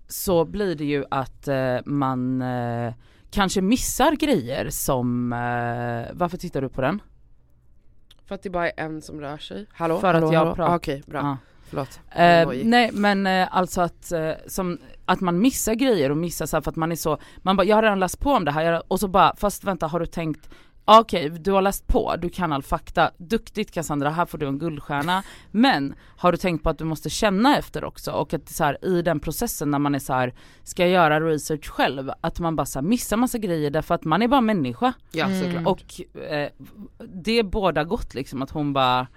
[0.08, 2.94] Så blir det ju att eh, man eh,
[3.32, 7.02] kanske missar grejer som, eh, varför tittar du på den?
[8.26, 9.66] För att det bara är en som rör sig.
[9.74, 10.00] Hallå?
[10.00, 10.56] För att hallå, jag hallå?
[10.56, 10.74] pratar.
[10.74, 11.20] Ah, Okej, bra.
[11.20, 11.38] Ja.
[11.70, 12.00] Förlåt.
[12.12, 16.56] Eh, nej men eh, alltså att, eh, som, att man missar grejer och missar så
[16.58, 18.52] här för att man är så, man bara jag har redan läst på om det
[18.52, 20.50] här jag- och så bara fast vänta har du tänkt
[20.86, 24.48] Ja, Okej, du har läst på, du kan all fakta, duktigt Cassandra, här får du
[24.48, 25.24] en guldstjärna.
[25.52, 28.86] Men har du tänkt på att du måste känna efter också och att så här,
[28.86, 32.56] i den processen när man är så här, ska jag göra research själv, att man
[32.56, 34.94] bara så här, missar massa grejer därför att man är bara människa.
[35.12, 35.42] Ja Mm.
[35.44, 35.68] såklart.
[35.68, 36.50] Och eh,
[37.14, 39.08] det är båda gott liksom att hon bara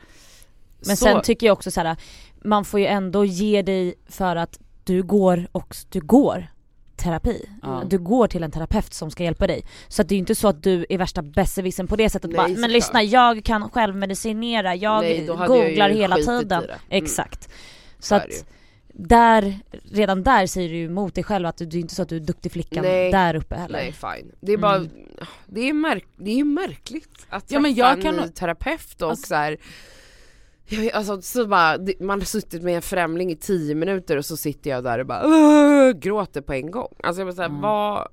[0.86, 1.96] Men så- sen tycker jag också så här,
[2.44, 6.46] man får ju ändå ge dig för att du går och du går
[7.06, 7.48] terapi.
[7.62, 7.82] Ja.
[7.86, 9.64] Du går till en terapeut som ska hjälpa dig.
[9.88, 12.30] Så att det är ju inte så att du är värsta besserwissern på det sättet.
[12.30, 16.64] Nej, bara, men lyssna jag kan självmedicinera, jag Nej, hade jag googlar hela tiden.
[16.64, 16.76] Mm.
[16.88, 17.48] Exakt.
[17.98, 18.44] Så att
[18.98, 19.58] där,
[19.92, 22.16] redan där säger du emot dig själv att du, det är inte så att du
[22.16, 23.12] är duktig flickan Nej.
[23.12, 23.78] där uppe heller.
[23.78, 24.32] Nej fine.
[24.40, 24.90] Det är bara, Mm.
[25.46, 29.26] det är, märk, det är märkligt att Ja, men jag en kan- terapeut och Alltså-
[29.26, 29.56] så här,
[30.68, 34.36] jag alltså, så bara, man har suttit med en främling i tio minuter och så
[34.36, 36.94] sitter jag där och bara gråter på en gång.
[37.02, 37.60] Alltså jag bara såhär, Mm.
[37.60, 38.08] vad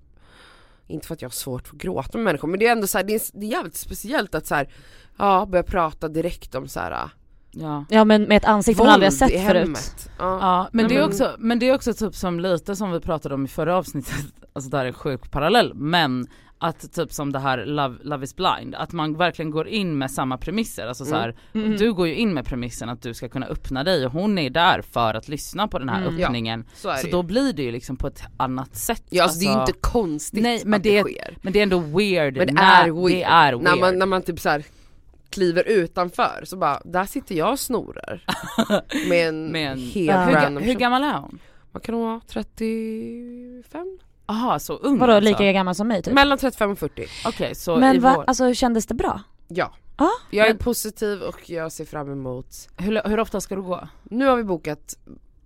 [0.87, 2.87] inte för att jag har svårt för att gråta med människor men det är ändå
[2.87, 4.69] så här, det, är, det är jävligt speciellt att så här,
[5.17, 7.09] ja börja prata direkt om så här,
[7.51, 7.85] ja.
[7.89, 10.09] Ja men med ett ansikte man aldrig har våld sett förut.
[10.19, 10.37] Ja.
[10.41, 13.35] Ja men det är också, men det är också typ som lite som vi pratade
[13.35, 16.27] om i förra avsnittet, alltså det här är en sjuk parallell, men
[16.63, 20.11] att typ som det här Love, Love is blind, att man verkligen går in med
[20.11, 21.77] samma premisser, alltså så här, Mm.
[21.77, 24.49] du går ju in med premissen att du ska kunna öppna dig och hon är
[24.49, 26.19] där för att lyssna på den här Mm.
[26.19, 29.03] Ja, öppningen, Så är så det då blir det ju liksom på ett annat sätt.
[29.09, 31.37] Ja alltså, det är ju Alltså, inte konstigt Nej, men att det det, är- sker.
[31.41, 33.11] Men det är ändå weird, Men det när, är weird.
[33.11, 33.63] det är weird.
[33.63, 34.63] När man, när man typ så här
[35.29, 38.25] kliver utanför så bara, där sitter jag och snorar.
[39.09, 40.47] med en Med en- helt Ja.
[40.49, 41.39] hur, hur gammal är hon?
[41.71, 42.21] Vad kan hon vara?
[42.27, 43.99] 35?
[44.25, 45.29] Aha så ung Vadå alltså.
[45.29, 46.13] lika gammal som mig typ?
[46.13, 47.05] Mellan 35 och 40.
[47.25, 49.21] Okej så i Men va, vår, alltså kändes det bra?
[49.47, 49.73] Ja.
[49.97, 53.61] Ja, Jag är men- positiv och jag ser fram emot, hur, hur ofta ska du
[53.61, 53.87] gå?
[54.03, 54.95] nu har vi bokat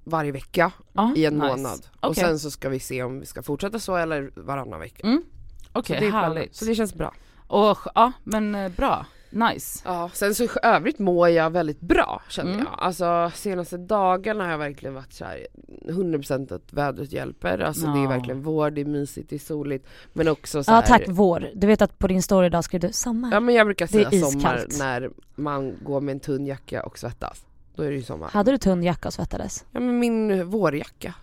[0.03, 1.47] varje vecka Ja, i en nice.
[1.47, 1.79] månad.
[1.99, 2.23] Och Okej.
[2.23, 5.07] sen så ska vi se om vi ska fortsätta så eller varannan vecka.
[5.07, 5.21] Mm.
[5.63, 6.37] Så Okej, det är planen.
[6.37, 6.55] härligt.
[6.55, 7.13] Så det känns bra.
[7.47, 9.05] Och ja, men eh, bra.
[9.29, 9.81] Nice.
[9.85, 12.65] Ja, sen så i övrigt mår jag väldigt bra känner Mm.
[12.65, 12.75] jag.
[12.79, 15.47] Alltså senaste dagarna har jag verkligen varit så här
[15.89, 17.59] 100% att vädret hjälper.
[17.59, 18.09] Alltså det är Ja.
[18.09, 19.87] verkligen vår, det är mysigt, det är soligt.
[20.13, 21.49] Men också så Ja här, tack vår.
[21.55, 23.31] Du vet att på din story idag skrev du sommar.
[23.33, 27.45] Ja men jag brukar säga sommar när man går med en tunn jacka och svettas.
[27.75, 28.29] Då är det ju sommar.
[28.29, 29.65] Hade du tunn jacka och svettades?
[29.71, 31.13] Ja men min vårjacka.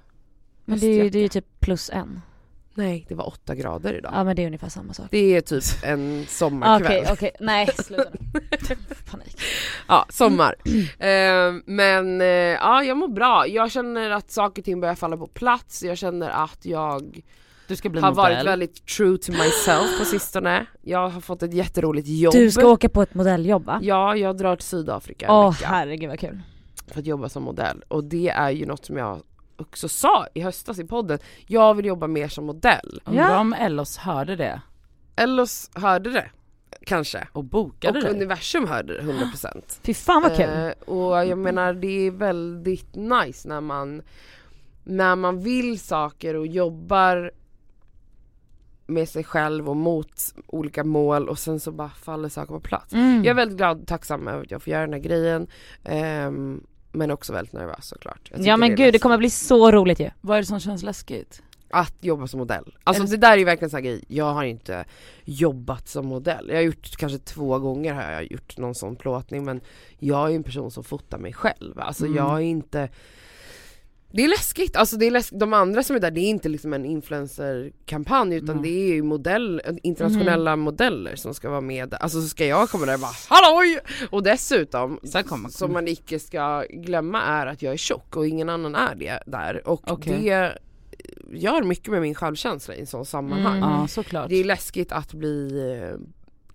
[0.64, 2.20] Men det är, ju, det är ju typ plus en.
[2.74, 4.12] Nej det var åtta grader idag.
[4.14, 5.06] Ja men det är ungefär samma sak.
[5.10, 7.04] Det är typ en Okej sommarkväll.
[7.12, 8.10] okej, nej sluta.
[9.10, 9.36] Panik.
[9.88, 10.54] Ja, sommar.
[10.98, 13.46] Eh, men eh, ja, jag mår bra.
[13.48, 15.82] Jag känner att saker och ting börjar falla på plats.
[15.82, 17.20] Jag känner att jag
[17.68, 18.34] Du ska bli har modell.
[18.34, 20.66] varit väldigt true to myself på sistone.
[20.82, 22.34] Jag har fått ett jätteroligt jobb.
[22.34, 23.78] Du ska åka på ett modelljobb va?
[23.82, 26.40] Ja, jag drar till Sydafrika Åh vecka herregud vad kul.
[26.88, 27.84] för att jobba som modell.
[27.88, 29.20] Och det är ju något som jag
[29.56, 31.18] också sa i höstas i podden.
[31.46, 33.00] Jag vill jobba mer som modell.
[33.04, 33.38] Undrar Ja.
[33.40, 34.60] om Ellos hörde det
[35.16, 36.30] Ellos hörde det,
[36.86, 37.28] kanske.
[37.32, 38.10] och bokade Och det.
[38.10, 39.78] universum hörde det 100%.
[39.82, 40.48] Fy fan vad kul.
[40.50, 44.02] Eh, och jag menar det är väldigt nice när man
[44.84, 47.30] när man vill saker och jobbar
[48.86, 52.92] med sig själv och mot olika mål och sen så bara faller saker på plats.
[52.92, 53.16] Mm.
[53.16, 55.46] Jag är väldigt glad och tacksam över att jag får göra den här grejen
[55.84, 58.30] ehm, men också väldigt nervös såklart.
[58.36, 60.10] Ja men är gud det kommer bli så roligt ju.
[60.20, 61.42] Vad är det som känns läskigt?
[61.70, 62.74] Att jobba som modell.
[62.84, 64.84] Alltså det- det där är ju verkligen en sån grej, jag har inte
[65.24, 66.48] jobbat som modell.
[66.48, 69.60] Jag har gjort kanske två gånger har jag gjort någon sån plåtning men
[69.98, 71.80] jag är ju en person som fotar mig själv.
[71.80, 72.16] Alltså Mm.
[72.16, 72.88] jag är inte
[74.16, 76.48] Det är läskigt, alltså det är läsk de andra som är där det är inte
[76.48, 78.62] liksom en influencerkampanj utan Mm.
[78.62, 82.86] det är ju modell, internationella modeller som ska vara med Alltså så ska jag komma
[82.86, 83.78] där och bara halloj!
[84.10, 88.48] Och dessutom, kommer- som man icke ska glömma är att jag är tjock och ingen
[88.48, 90.18] annan är det där och Okej.
[90.22, 90.58] det
[91.32, 93.56] gör mycket med min självkänsla i en sån sammanhang.
[93.56, 93.86] Mm.
[94.12, 94.26] Ja.
[94.28, 95.98] Det är läskigt att bli eh,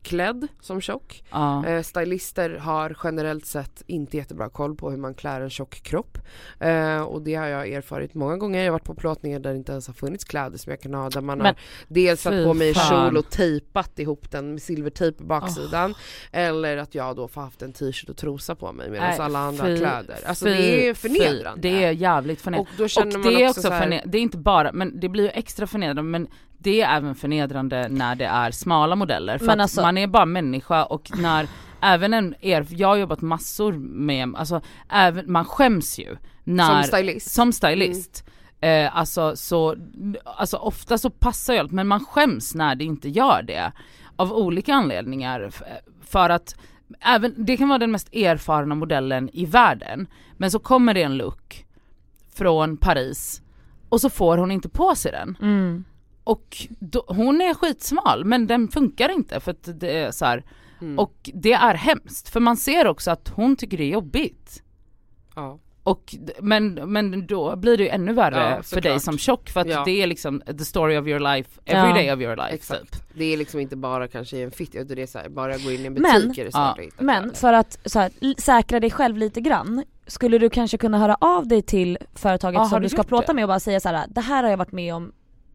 [0.03, 1.23] klädd som tjock.
[1.31, 1.65] Ja.
[1.67, 6.17] Eh, stylister har generellt sett inte jättebra koll på hur man klär en tjock kropp.
[6.59, 8.59] Eh, och det har jag erfarit många gånger.
[8.59, 10.93] Jag har varit på plåtningar där det inte ens har funnits kläder som jag kan
[10.93, 11.09] ha.
[11.09, 11.55] Där man Men- har
[11.88, 13.05] dels satt Fy på mig fan.
[13.09, 15.93] kjol och tejpat ihop den med silvertejp på baksidan.
[16.31, 19.39] Eller att jag då får haft en t-shirt och trosa på mig medan Nej, alla
[19.39, 20.17] andra fy- har kläder.
[20.25, 21.09] Alltså fy- det är fy.
[21.09, 21.62] förnedrande.
[21.62, 22.71] Det är jävligt förnedrande.
[22.83, 25.23] och Och det är också, också så här, det är inte bara, men det blir
[25.23, 26.27] ju extra förnedrande men
[26.62, 30.08] det är även förnedrande när det är smala modeller för Men att alltså- man är
[30.08, 31.48] bara människa och när
[31.82, 36.84] även en er, jag har jobbat massor med, alltså även, man skäms ju när, som
[36.84, 37.32] stylist.
[37.32, 38.26] som stylist.
[38.62, 39.76] Eh, alltså så,
[40.24, 43.72] alltså ofta så passar jag men man skäms när det inte gör det.
[44.15, 45.52] Av olika anledningar.
[46.06, 46.56] För att
[47.00, 50.08] även, det kan vara den mest erfarna modellen i världen.
[50.38, 51.65] Men så kommer det en look
[52.36, 53.41] från Paris
[53.89, 55.38] och så får hon inte på sig den.
[55.41, 55.84] Mm.
[56.30, 60.44] Och då, hon är skitsmal men den funkar inte för att det är så här.
[60.82, 61.00] Mm.
[61.00, 64.63] Och det är hemskt för man ser också att hon tycker det är jobbigt.
[65.36, 65.60] ja.
[65.84, 69.60] Och, men, men då blir det ju ännu värre Ja, för dig som tjock för
[69.62, 69.84] att Ja.
[69.86, 71.96] det är liksom the story of your life, every Ja.
[71.96, 72.92] day of your life Exakt.
[72.94, 73.04] typ.
[73.13, 75.58] Det är liksom inte bara kanske i en fit, utan det är så här, bara
[75.58, 77.80] gå in i en Men- butik är det Ja, svårt att hitta Men för att
[77.86, 78.12] så här,
[78.42, 82.65] säkra dig själv lite grann, skulle du kanske kunna höra av dig till företaget Ja,
[82.65, 83.34] som du ska plåta det?
[83.34, 85.12] med och bara säga så här: det här har jag varit med om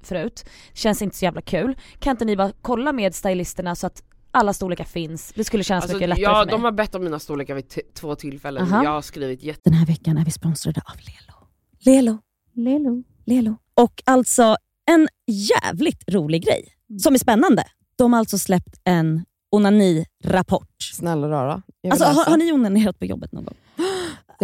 [0.07, 1.77] förut, känns inte så jävla kul.
[1.99, 5.33] Kan inte ni bara kolla med stylisterna så att alla storlekar finns?
[5.37, 6.53] Det skulle kännas Alltså, mycket lättare ja, för mig.
[6.53, 8.85] de har bett om mina storlekar vid t- två tillfällen, Aha.
[8.85, 11.47] jag har skrivit jätte Den här veckan är vi sponsrade av Lelo.
[11.85, 12.19] Lelo.
[12.55, 13.03] Lelo.
[13.27, 13.57] Lelo.
[13.75, 14.57] Och alltså
[14.91, 16.65] en jävligt rolig grej
[17.03, 17.65] som är spännande.
[17.97, 19.25] De har alltså släppt en
[19.57, 20.69] onani-rapport.
[20.93, 21.63] Snälla rara.
[21.91, 23.55] Alltså, har, har ni onanerat på jobbet någon gång?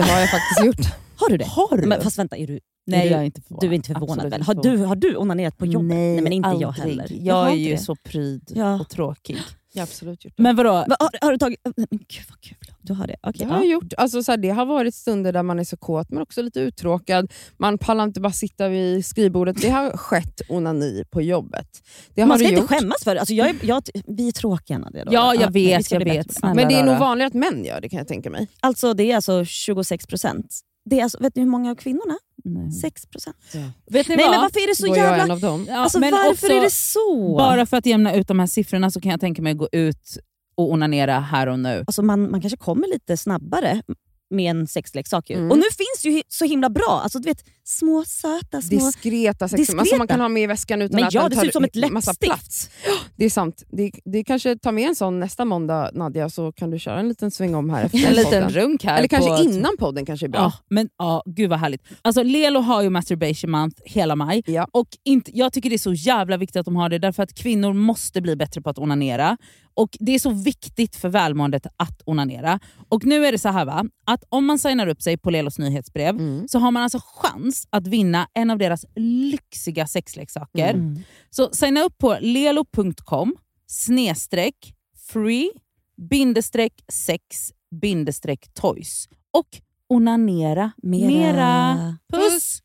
[0.06, 0.94] Det har jag faktiskt gjort.
[1.16, 1.44] Har du det?
[1.44, 1.86] Har du?
[1.86, 4.32] Men, fast vänta, är du, Nej, är jag du, inte du är inte förvånad Absolut
[4.32, 4.42] väl?
[4.42, 5.88] Har du, har du onanerat på jobbet?
[5.88, 6.88] Nej, men inte jag aldrig.
[7.00, 7.06] heller.
[7.10, 7.78] Jag har är ju det.
[7.78, 8.80] så pryd Ja.
[8.80, 9.36] och tråkig.
[9.72, 10.42] Jag har absolut gjort det.
[10.42, 10.70] Men vadå?
[10.70, 11.61] Va, har, har du tagit...
[11.64, 13.16] Men gud vad kul, du har det.
[13.22, 13.72] Okej, det har jag ja.
[13.72, 13.92] gjort.
[13.96, 16.61] Alltså, så här, det har varit stunder där man är så kåt men också lite
[16.61, 17.33] uttråkad.
[17.56, 19.61] Man pallar inte bara sitta vid skrivbordet.
[19.61, 21.83] Det har skett onani på jobbet.
[22.14, 22.70] Det Man ska inte gjort.
[22.70, 23.20] skämmas för det.
[23.20, 25.04] Alltså, jag är, jag, vi är tråkiga Nadia.
[25.11, 26.35] Ja, jag men vi vet, jag vet.
[26.35, 28.48] Snälla Men det är nog vanligare att män gör det kan jag tänka mig.
[28.61, 30.61] Alltså det är alltså 26 procent.
[30.85, 32.19] Det är alltså, vet ni hur många av kvinnorna?
[32.45, 32.73] Nej.
[32.73, 33.37] 6 procent.
[33.90, 34.35] Vet ni Nej vad?
[34.35, 35.25] men varför är det så Då är jag jävla...
[35.25, 35.66] en av dem.
[35.69, 37.37] Ja, Alltså men varför också, är det så?
[37.38, 39.69] Bara för att jämna ut de här siffrorna så kan jag tänka mig att gå
[39.73, 40.19] ut
[40.55, 41.85] och onanera här och nu.
[41.87, 43.83] Alltså man, man kanske kommer lite snabbare
[44.31, 45.31] med en sexleksak.
[45.31, 45.37] ju.
[45.37, 45.51] Mm.
[45.51, 48.78] Och nu finns det ju så himla bra, alltså du vet små söta små...
[48.78, 49.80] Diskreta sex Diskreta.
[49.80, 51.48] Alltså man kan ha med i väskan utan Men att ja, den det tar ser
[51.48, 52.70] ut som ett massa plats.
[53.16, 53.62] Det är sant.
[53.68, 57.09] Det, det kanske tar med en sån nästa måndag Nadja så kan du köra en
[57.09, 58.98] liten sväng om här efter En liten runk här.
[58.98, 60.40] Eller kanske på innan podden kanske är bra.
[60.40, 61.83] Ja, men ja, gud vad härligt.
[62.02, 64.66] Alltså Lelo har ju masturbation month hela maj Ja.
[64.72, 67.35] och inte, jag tycker det är så jävla viktigt att de har det därför att
[67.35, 69.37] kvinnor måste bli bättre på att onanera.
[69.74, 72.61] Och Det är så viktigt för välmåendet att onanera.
[72.88, 75.59] Och nu är det så här va, att om man signar upp sig på Lelos
[75.59, 76.48] nyhetsbrev Mm.
[76.48, 80.75] så har man alltså chans att vinna en av deras lyxiga sexleksaker.
[80.75, 81.03] Mm.
[81.31, 84.75] Så signa upp på lelo.com snedstreck
[85.12, 85.51] free
[85.96, 89.49] bindestreck sex bindestreck toys och
[89.88, 91.07] onanera Mera.
[91.09, 91.99] mera.
[92.12, 92.62] Puss!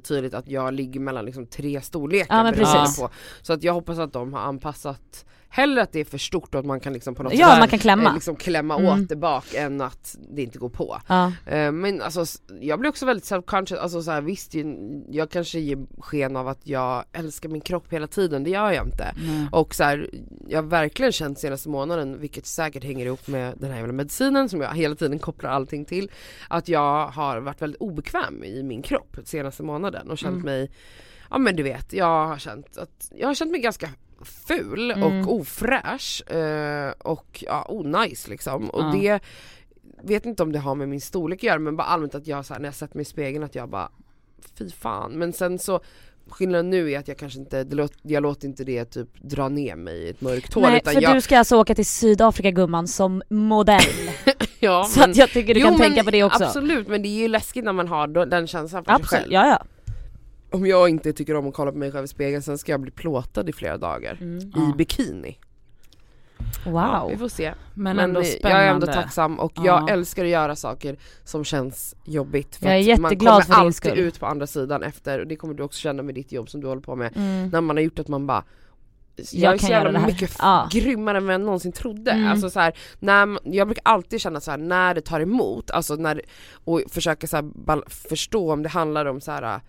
[0.00, 3.10] Tydligt att jag ligger mellan liksom tre storlekar Ja, på.
[3.42, 6.58] Så att jag hoppas att de har anpassat Hellre att det är för stort och
[6.60, 8.08] att man kan liksom på något Ja sätt man kan klämma.
[8.08, 8.86] eh, liksom klämma Mm.
[9.02, 11.00] åt det bak än att det inte går på.
[11.08, 11.32] Ja.
[11.46, 12.24] Eh, Men alltså
[12.60, 14.52] jag blir också väldigt self-conscious, alltså så här, visst
[15.10, 18.86] jag kanske ger sken av att jag älskar min kropp hela tiden, det gör jag
[18.86, 19.14] inte.
[19.52, 20.10] Och så här,
[20.48, 24.48] jag har verkligen känt senaste månaden, vilket säkert hänger ihop med den här jävla medicinen
[24.48, 26.10] som jag hela tiden kopplar allting till,
[26.48, 30.44] att jag har varit väldigt obekväm i min kropp senaste månaden och känt Mm.
[30.44, 30.70] mig,
[31.30, 33.88] ja men du vet, jag har känt att, jag har känt mig ganska
[34.24, 35.02] ful Mm.
[35.02, 38.70] och ofräsch eh, och ja, onajs liksom.
[38.70, 38.92] Och Ja.
[38.92, 39.20] det
[40.02, 42.46] vet inte om det har med min storlek att göra men bara allmänt att jag
[42.46, 43.88] så här, när jag sett mig i spegeln att jag bara
[44.58, 45.12] fy fan.
[45.12, 45.80] Men sen så
[46.28, 49.48] skillnaden nu är att jag kanske inte, det låt, jag låter inte det typ dra
[49.48, 51.86] ner mig i ett mörkt hål Nej utan för jag, du ska alltså åka till
[51.86, 53.80] Sydafrika gumman som modell.
[54.60, 56.44] ja, så att jag tycker du Jo, kan men tänka på det också.
[56.44, 59.32] Absolut men det är ju läskigt när man har den känslan för sig Absolut, själv.
[59.32, 59.62] ja ja.
[60.52, 62.80] Om jag inte tycker om att kolla på mig själv i spegeln sen ska jag
[62.80, 64.38] bli plåtad i flera dagar Mm.
[64.38, 64.74] i Ja.
[64.76, 65.38] bikini.
[66.64, 67.10] Ja, Wow.
[67.10, 67.54] vi får se.
[67.74, 68.58] Men, Men ändå spännande.
[68.58, 69.62] jag är ändå tacksam och Ja.
[69.66, 72.56] jag älskar att göra saker som känns jobbigt.
[72.56, 73.98] För Jag är att jätteglad man för kommer din alltid skull.
[73.98, 76.60] ut på andra sidan efter, och det kommer du också känna med ditt jobb som
[76.60, 77.16] du håller på med.
[77.16, 77.48] Mm.
[77.48, 78.44] När man har gjort att man bara
[79.16, 80.68] jag, Jag är kan så göra jävla mycket Ja.
[80.72, 82.10] grymmare än vad jag någonsin trodde.
[82.10, 82.28] Mm.
[82.32, 85.70] Alltså så här, när, man- jag brukar alltid känna så här när det tar emot,
[85.70, 86.22] alltså när,
[86.64, 89.60] och försöka så här, förstå om det handlar om så här.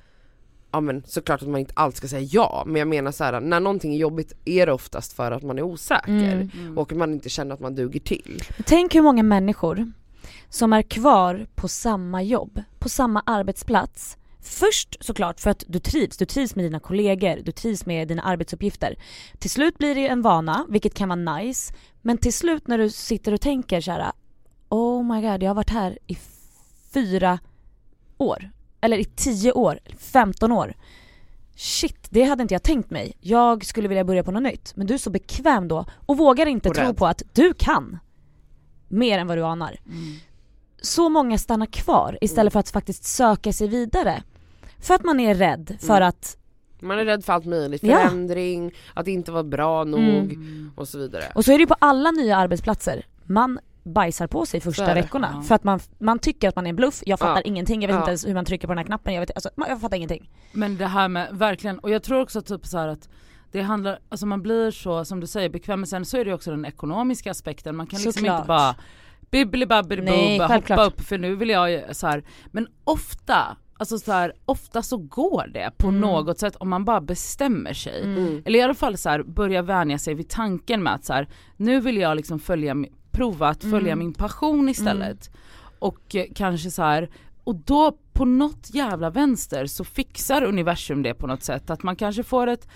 [0.73, 3.39] Ja men såklart att man inte alltid ska säga ja, men jag menar så här,
[3.41, 6.51] när någonting är jobbigt är det oftast för att man är osäker Mm.
[6.59, 6.77] Mm.
[6.77, 8.41] och man inte känner att man duger till.
[8.65, 9.91] Tänk hur många människor
[10.49, 14.17] som är kvar på samma jobb, på samma arbetsplats.
[14.41, 18.21] Först såklart för att du trivs, du trivs med dina kollegor, du trivs med dina
[18.21, 18.95] arbetsuppgifter.
[19.39, 21.73] Till slut blir det en vana, vilket kan vara nice.
[22.01, 24.11] Men till slut när du sitter och tänker så här:
[24.69, 26.17] Oh my god, jag har varit här i
[26.93, 27.39] fyra
[28.17, 28.49] år.
[28.83, 30.73] Eller i 10 år, 15 år.
[31.55, 33.13] Shit, det hade inte jag tänkt mig.
[33.19, 34.73] Jag skulle vilja börja på något nytt.
[34.75, 36.97] Men du är så bekväm då och vågar inte Och tro rädd.
[36.97, 37.99] på att du kan.
[38.87, 39.79] Mer än vad du anar.
[39.85, 40.15] Mm.
[40.81, 44.23] Så många stannar kvar istället för att faktiskt söka sig vidare.
[44.79, 46.09] För att man är rädd för Mm.
[46.09, 46.37] att,
[46.79, 47.97] Man är rädd för allt möjligt, Ja.
[47.97, 49.99] förändring, att inte vara bra nog
[50.33, 50.71] Mm.
[50.75, 51.23] och så vidare.
[51.35, 53.05] och så är det ju på alla nya arbetsplatser.
[53.25, 55.41] Man bajsar på sig första veckorna Ja.
[55.41, 57.41] för att man, man tycker att man är en bluff, jag fattar Ja.
[57.41, 57.99] ingenting, jag vet Ja.
[57.99, 60.29] inte ens hur man trycker på den här knappen, jag, vet, alltså, jag fattar ingenting.
[60.53, 63.09] Men det här med, verkligen, och jag tror också typ så att
[63.51, 66.33] det handlar, alltså man blir så, som du säger, bekväm men sen så är det
[66.33, 68.37] också den ekonomiska aspekten, man kan liksom Såklart.
[68.39, 68.75] inte bara
[69.31, 70.79] bibbeli babbeli Nej, boo, självklart.
[70.79, 72.23] hoppa upp för nu vill jag så här.
[72.51, 76.01] men ofta, alltså så här, ofta så går det på Mm.
[76.01, 78.03] något sätt om man bara bestämmer sig.
[78.03, 78.41] Mm.
[78.45, 81.27] Eller i alla fall så här, börja vänja sig vid tanken med att så här,
[81.57, 82.75] nu vill jag liksom följa,
[83.13, 83.99] prova att följa Mm.
[83.99, 85.29] min passion istället.
[85.79, 87.09] Och eh, kanske så här,
[87.43, 91.95] och då på något jävla vänster så fixar universum det på något sätt att man
[91.95, 92.67] kanske får ett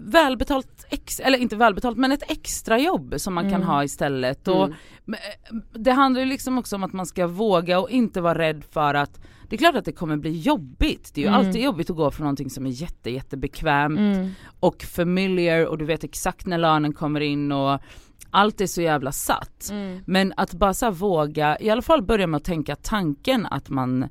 [0.00, 3.66] välbetalt, ex, eller inte välbetalt men ett extra jobb som man kan Mm.
[3.68, 4.48] ha istället.
[4.48, 4.74] Och Mm.
[5.06, 8.64] eh, det handlar ju liksom också om att man ska våga och inte vara rädd
[8.70, 11.10] för att det är klart att det kommer bli jobbigt.
[11.14, 11.46] Det är ju Mm.
[11.46, 14.30] alltid jobbigt att gå från någonting som är jätte jättebekvämt Mm.
[14.60, 17.80] och familiar och du vet exakt när lönen kommer in och
[18.30, 19.68] allt är så jävla satt.
[19.70, 20.00] Mm.
[20.06, 24.08] Men att bara så våga, i alla fall börja med att tänka tanken att man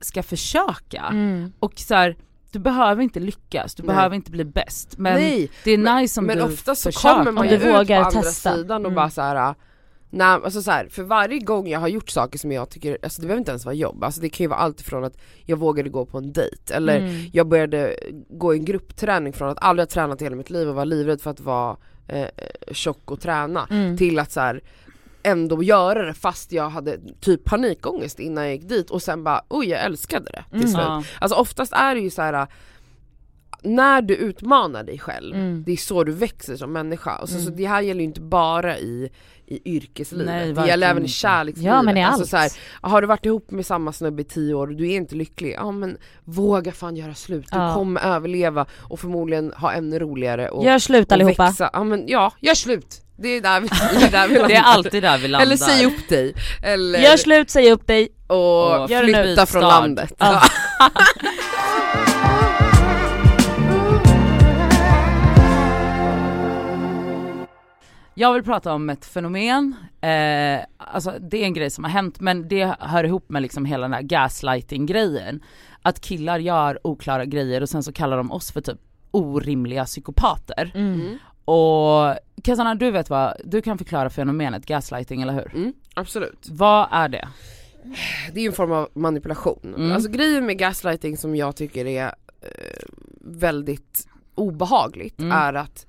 [0.00, 1.02] ska försöka.
[1.10, 1.52] Mm.
[1.58, 2.16] Och så här,
[2.52, 3.94] du behöver inte lyckas, du Nej.
[3.94, 4.98] behöver inte bli bäst.
[4.98, 7.14] Men Nej, det är nice om men du ofta så försöker.
[7.14, 8.54] kommer man ju ut på andra testa.
[8.56, 8.94] sidan och Mm.
[8.94, 9.54] bara så här.
[10.10, 13.20] Nej, alltså så här, för varje gång jag har gjort saker som jag tycker, alltså
[13.20, 15.56] det behöver inte ens vara jobb, alltså det kan ju vara allt ifrån att jag
[15.56, 17.26] vågade gå på en dejt eller Mm.
[17.32, 17.94] jag började
[18.30, 20.84] gå i en gruppträning från att aldrig ha tränat i hela mitt liv och vara
[20.84, 21.76] livrädd för att vara
[22.08, 22.28] eh,
[22.72, 23.96] tjock och träna Mm.
[23.96, 24.60] till att så här,
[25.22, 29.42] ändå göra det fast jag hade typ panikångest innan jag gick dit och sen bara
[29.48, 30.68] oj jag älskade det till Mm.
[30.68, 30.84] slut.
[30.86, 31.02] Ja.
[31.20, 32.46] Alltså oftast är det ju så här.
[33.62, 35.62] När du utmanar dig själv, Mm.
[35.66, 37.16] det är så du växer som människa.
[37.16, 37.44] Och så, Mm.
[37.46, 39.10] så det här gäller ju inte bara i,
[39.46, 41.72] i yrkeslivet, Nej, det gäller även i kärlekslivet.
[41.74, 42.30] Ja men i alltså allt.
[42.30, 42.50] så här,
[42.90, 45.52] har du varit ihop med samma snubbe i tio år och du är inte lycklig,
[45.56, 47.46] ja men våga fan göra slut.
[47.52, 47.74] Du Ja.
[47.74, 51.46] kommer överleva och förmodligen ha ännu roligare och, Gör slut och allihopa.
[51.46, 51.70] växa.
[51.72, 53.02] Ja men ja, gör slut!
[53.20, 53.68] Det är där vi,
[54.00, 54.48] det är där vi landar.
[54.48, 55.46] Det är alltid där vi landar.
[55.46, 58.08] Eller säg upp dig, eller Gör slut, säg upp dig.
[58.26, 60.12] och Och flytta från landet.
[60.18, 60.42] Ja.
[68.18, 72.20] Jag vill prata om ett fenomen, eh, alltså det är en grej som har hänt
[72.20, 75.40] men det hör ihop med liksom hela den här gaslighting grejen.
[75.82, 78.78] Att killar gör oklara grejer och sen så kallar de oss för typ
[79.10, 80.72] orimliga psykopater.
[80.74, 81.18] Mm.
[81.44, 85.54] Och Cassandra du vet vad, du kan förklara fenomenet gaslighting eller hur?
[85.54, 86.48] Mm, absolut.
[86.50, 87.28] Vad är det?
[88.32, 89.74] Det är en form av manipulation.
[89.76, 89.92] Mm.
[89.92, 92.06] Alltså grejen med gaslighting som jag tycker är
[92.40, 92.88] eh,
[93.20, 95.32] väldigt obehagligt Mm.
[95.32, 95.86] är att,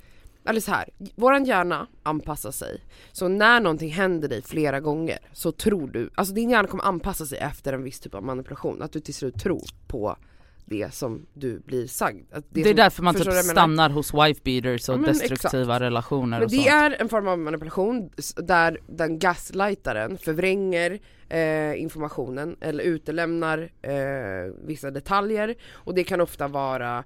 [0.49, 2.81] eller så här, våran hjärna anpassar sig.
[3.11, 7.25] Så när någonting händer dig flera gånger så tror du, alltså din hjärna kommer anpassa
[7.25, 8.81] sig efter en viss typ av manipulation.
[8.81, 10.17] Att du till slut tror på
[10.65, 12.33] det som du blir sagd.
[12.33, 16.37] Att Det, är som, därför man typ stannar hos wife beaters och Ja, destruktiva relationer
[16.39, 16.67] Men och det sånt.
[16.67, 24.91] är en form av manipulation där den gaslightaren förvränger eh, informationen eller utelämnar eh, vissa
[24.91, 27.03] detaljer och det kan ofta vara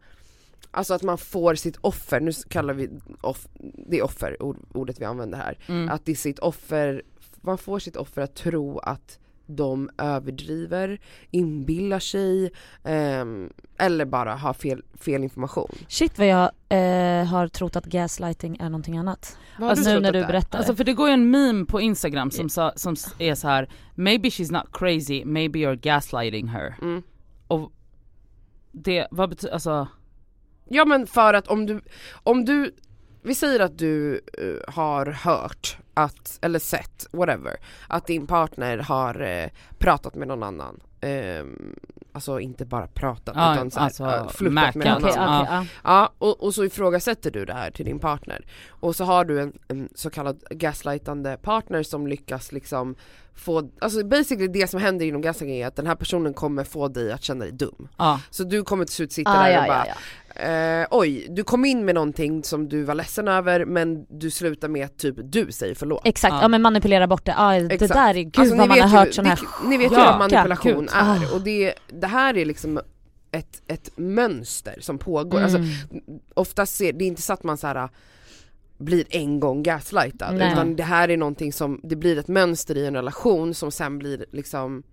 [0.74, 2.90] Alltså att man får sitt offer, nu kallar vi
[3.22, 3.48] off,
[3.88, 5.90] det är offer, ord, ordet vi använder här, Mm.
[5.90, 7.02] att det är sitt offer,
[7.42, 11.00] man får sitt offer att tro att de överdriver,
[11.32, 12.52] inbillar sig
[12.84, 15.70] ehm, eller bara har fel, fel information.
[15.88, 19.38] Shit vad jag eh, har trott att gaslighting är någonting annat.
[19.60, 20.58] Vad Alltså nu när du berättar.
[20.58, 23.70] Alltså för det går ju en meme på instagram som, sa, som är så här:
[23.96, 26.76] maybe she's not crazy, maybe you're gaslighting her.
[26.82, 27.04] Mm.
[27.48, 27.72] Och
[28.72, 29.88] det, vad betyder, alltså
[30.70, 31.82] Ja men för att om du,
[32.24, 32.72] om du
[33.26, 37.56] vi säger att du eh, har hört att, eller sett, whatever,
[37.88, 40.80] att din partner har eh, pratat med någon annan.
[41.02, 41.76] Ehm,
[42.12, 45.42] alltså inte bara pratat Ja, utan så här, alltså, eh, flörtat med någon Okej, annan.
[45.42, 45.66] okej, ja.
[45.84, 48.46] Ja, och, och så ifrågasätter du det här till din partner.
[48.70, 52.96] Och så har du en, en så kallad gaslightande partner som lyckas liksom
[53.36, 56.88] få, alltså basically det som händer inom gaslighting är att den här personen kommer få
[56.88, 57.88] dig att känna dig dum.
[57.98, 58.20] ja.
[58.30, 59.96] Så du kommer till slut sitta Ah, där ja, och bara ja, ja.
[60.36, 64.68] Eh, oj, du kom in med någonting som du var ledsen över men du slutar
[64.68, 66.02] med att typ du säger förlåt.
[66.06, 66.42] Exakt, Ja.
[66.42, 66.48] ja.
[66.48, 67.34] men manipulera bort det.
[67.38, 69.92] Ja, det där är, gud Alltså, vad ni man har hört sån här Ni vet
[69.92, 70.90] ju Ja, vad manipulation gud.
[70.94, 71.00] är
[71.32, 71.34] Ah.
[71.36, 72.80] och det, det här är liksom
[73.32, 75.42] ett, ett mönster som pågår.
[75.42, 75.70] Alltså, Mm.
[76.34, 77.90] oftast ser, det är inte så att man så här
[78.78, 80.52] blir en gång gaslightad Nej.
[80.54, 84.00] utan det här är någonting som, det blir ett mönster i en relation som sen
[84.00, 84.84] blir liksom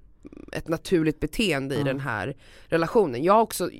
[0.52, 1.84] ett naturligt beteende i Ja.
[1.84, 2.36] den här
[2.66, 3.24] relationen.
[3.24, 3.70] Jag har också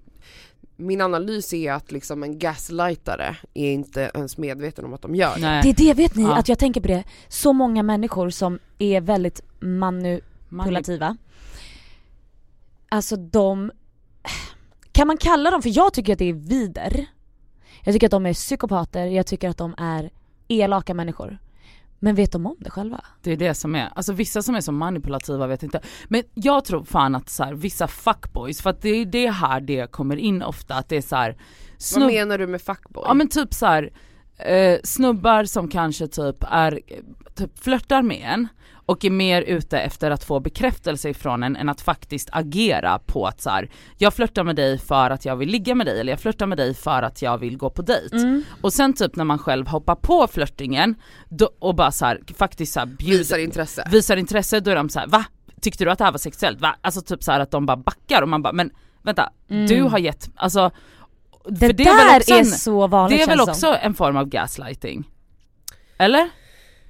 [0.80, 5.34] min analys är att liksom en gaslightare är inte ens medveten om att de gör
[5.34, 5.40] det.
[5.40, 5.62] Nej.
[5.62, 6.36] Det är det, vet ni, Ja.
[6.36, 7.04] att jag tänker på det.
[7.28, 11.16] Så många människor som är väldigt manipulativa.
[12.88, 13.70] Alltså de,
[14.92, 17.06] kan man kalla dem, för jag tycker att det är vider.
[17.84, 20.10] Jag tycker att de är psykopater, jag tycker att de är
[20.48, 21.38] elaka människor.
[22.02, 23.00] Men vet de om det själva?
[23.22, 25.80] Det är det som är, alltså vissa som är så manipulativa vet inte.
[26.08, 29.60] Men jag tror fan att så här, vissa fuckboys, för att det är det här
[29.60, 31.36] det kommer in ofta, att det är så här,
[31.96, 33.04] Vad menar du med fuckboy?
[33.06, 33.92] ja men typ så här,
[34.38, 36.80] eh, snubbar som kanske typ är,
[37.34, 38.48] typ flörtar med en
[38.90, 43.26] och är mer ute efter att få bekräftelse ifrån en än att faktiskt agera på
[43.26, 46.12] att så här, jag flörtar med dig för att jag vill ligga med dig eller
[46.12, 48.16] jag flörtar med dig för att jag vill gå på dejt.
[48.16, 48.42] Mm.
[48.60, 50.94] Och sen typ när man själv hoppar på flörtingen
[51.28, 53.88] då, och bara så här, faktiskt så här bjuder, Visar intresse.
[53.90, 55.24] visar intresse då är de så här, va?
[55.60, 56.60] Tyckte du att det här var sexuellt?
[56.60, 56.76] Va?
[56.80, 58.70] Alltså typ så här att de bara backar och man bara, men
[59.02, 59.66] vänta, Mm.
[59.66, 60.70] du har gett, alltså
[61.48, 63.70] Det, för där är väl också är en, så vanligt det är väl känns som.
[63.70, 65.08] också en form av gaslighting?
[65.98, 66.28] Eller?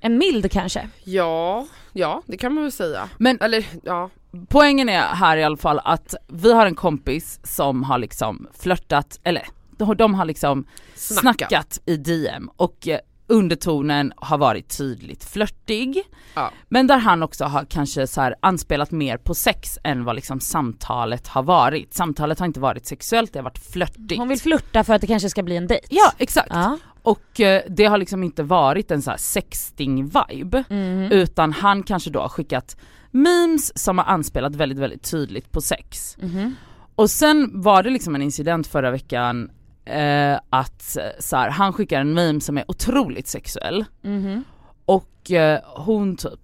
[0.01, 0.89] En mild kanske?
[1.05, 3.09] Ja, ja det kan man väl säga.
[3.19, 4.11] Men Eller ja,
[4.49, 9.21] poängen är här i alla fall att vi har en kompis som har liksom flörtat,
[9.25, 9.47] eller
[9.79, 10.65] de- de har liksom
[10.95, 11.21] snackat.
[11.21, 16.03] snackat i DM och eh, undertonen har varit tydligt flörtig.
[16.35, 16.51] Ja.
[16.69, 20.41] Men där han också har kanske så här anspelat mer på sex än vad liksom
[20.41, 21.95] samtalet har varit.
[21.95, 24.19] Samtalet har inte varit sexuellt, det har varit flörtigt.
[24.19, 25.87] Hon vill flirta för att det kanske ska bli en dejt?
[25.91, 26.49] Ja exakt.
[26.51, 26.79] Ja.
[27.03, 30.65] Och eh, det har liksom inte varit en så här sexting-vibe.
[30.69, 31.13] Mhm.
[31.13, 32.77] Utan han kanske då har skickat
[33.11, 36.17] memes som har anspelat väldigt väldigt tydligt på sex.
[36.23, 36.55] Mhm.
[36.95, 39.51] Och sen var det liksom en incident förra veckan
[39.85, 44.45] eh, att eh, så här, han skickar en meme som är otroligt sexuell Mhm.
[44.85, 46.41] och eh, hon typ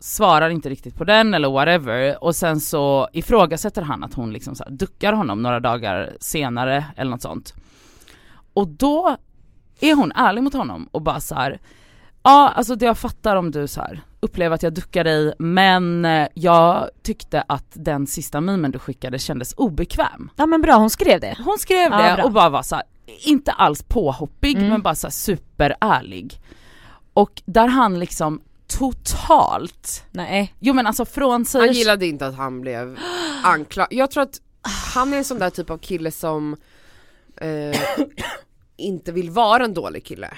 [0.00, 4.54] svarar inte riktigt på den eller whatever och sen så ifrågasätter han att hon liksom
[4.54, 7.54] så här duckar honom några dagar senare eller något sånt.
[8.54, 9.16] Och då
[9.80, 11.60] är hon ärlig mot honom och bara så här.
[12.22, 16.04] Ja alltså det jag fattar om du så här upplever att jag duckar dig men
[16.04, 20.30] eh, jag tyckte att den sista memen du skickade kändes obekväm.
[20.36, 21.36] Ja men bra, hon skrev det.
[21.44, 22.24] Hon skrev Ja, det bra.
[22.24, 22.84] och bara var så här,
[23.26, 24.68] inte alls påhoppig Mm.
[24.68, 26.40] men bara så här superärlig.
[27.14, 30.54] Och där han liksom totalt, Nej.
[30.58, 32.98] jo men alltså från Han sig gillade inte att han blev
[33.44, 33.92] anklagad.
[33.92, 34.40] Jag tror att
[34.94, 36.56] han är en sån där typ av kille som
[37.40, 37.80] eh,
[38.76, 40.28] inte vill vara en dålig kille.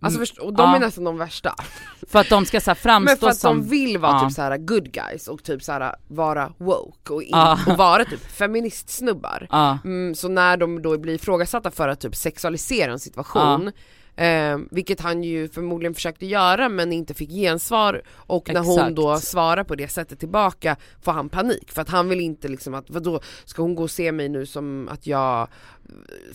[0.00, 0.26] Alltså Mm.
[0.26, 0.76] först, och de Ja.
[0.76, 1.54] är nästan de värsta.
[2.08, 4.20] för att de ska så framstå Men för att som de vill vara ja.
[4.28, 7.58] typ såhär good guys och typ såhär vara woke och, in, Ja.
[7.66, 9.46] och vara typ feministsnubbar.
[9.50, 13.72] Ja, Mm, så när de då blir ifrågasatta för att typ sexualisera en situation
[14.16, 18.96] eh, vilket han ju förmodligen försökte göra men inte fick gensvar och när hon Exakt.
[18.96, 22.74] då svarar på det sättet tillbaka får han panik för att han vill inte liksom
[22.74, 25.46] att vadå ska hon gå och se mig nu som att jag eh,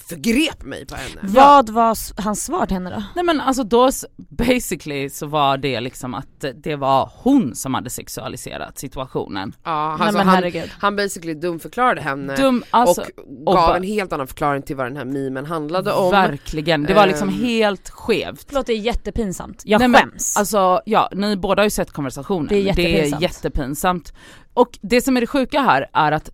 [0.07, 1.19] förgrep mig på henne?
[1.23, 3.03] Vad var hans svar till henne då?
[3.15, 7.89] nej men alltså då basically så var det liksom att det var hon som hade
[7.89, 9.53] sexualiserat situationen.
[9.63, 10.69] Ja, Nej alltså men han, herregud.
[10.79, 13.01] han basically dumförklarade henne Dum, alltså,
[13.45, 16.11] och gav bara- en helt annan förklaring till vad den här memen handlade om.
[16.11, 17.35] verkligen, det var liksom Ehm.
[17.69, 18.45] Helt skevt.
[18.47, 19.61] Förlåt det är jättepinsamt.
[19.65, 20.37] Jag Nej, men, skäms.
[20.37, 22.47] Alltså ja, ni båda har ju sett konversationen.
[22.47, 23.19] Det är jättepinsamt.
[23.19, 24.13] Det är jättepinsamt.
[24.53, 26.29] Och det som är det sjuka här är att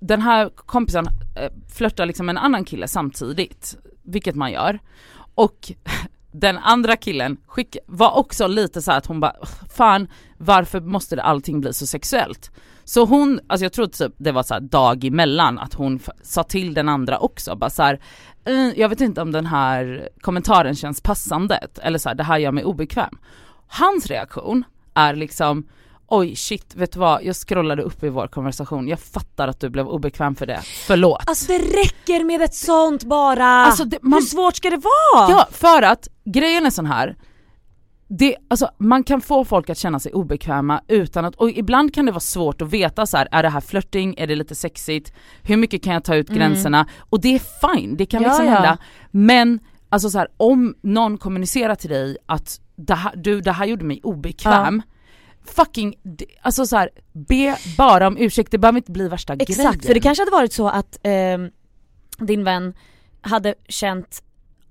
[0.00, 1.06] den här kompisen
[1.36, 4.78] eh, flörtar liksom med en annan kille samtidigt, vilket man gör.
[5.34, 5.72] Och
[6.32, 9.36] den andra killen skick, var också lite så här att hon bara,
[9.76, 10.08] fan
[10.38, 12.50] varför måste det allting bli så sexuellt?
[12.84, 16.42] Så hon, alltså jag tror typ det var så här dag emellan att hon sa
[16.42, 17.98] till den andra också, bara så här, "Eh,
[18.76, 22.52] jag vet inte om den här kommentaren känns passande, eller så här, det här gör
[22.52, 23.18] mig obekväm.
[23.68, 24.64] Hans reaktion
[24.94, 25.68] är liksom,
[26.06, 29.68] oj shit vet du vad, jag scrollade upp i vår konversation, jag fattar att du
[29.68, 31.22] blev obekväm för det, förlåt.
[31.26, 33.46] Alltså det räcker med ett sånt bara!
[33.46, 34.76] Alltså, det- man- Hur svårt ska det
[35.14, 35.30] vara?
[35.30, 37.16] Ja, för att grejen är sån här.
[38.08, 42.06] Det, alltså, man kan få folk att känna sig obekväma utan att, och ibland kan
[42.06, 45.12] det vara svårt att veta så här, är det här flörting, är det lite sexigt,
[45.42, 46.86] hur mycket kan jag ta ut gränserna?
[46.98, 47.38] Och det är
[47.78, 48.52] fine, det kan Ja, liksom ja.
[48.52, 48.78] hända.
[49.10, 53.66] Men alltså så här, om någon kommunicerar till dig att det här, du, det här
[53.66, 54.82] gjorde mig obekväm,
[55.46, 59.60] fucking, d- alltså så här, be bara om ursäkt, det behöver inte bli värsta grejen.
[59.66, 61.50] Exakt, för det kanske hade varit så att ehm,
[62.18, 62.74] din vän
[63.20, 64.22] hade känt,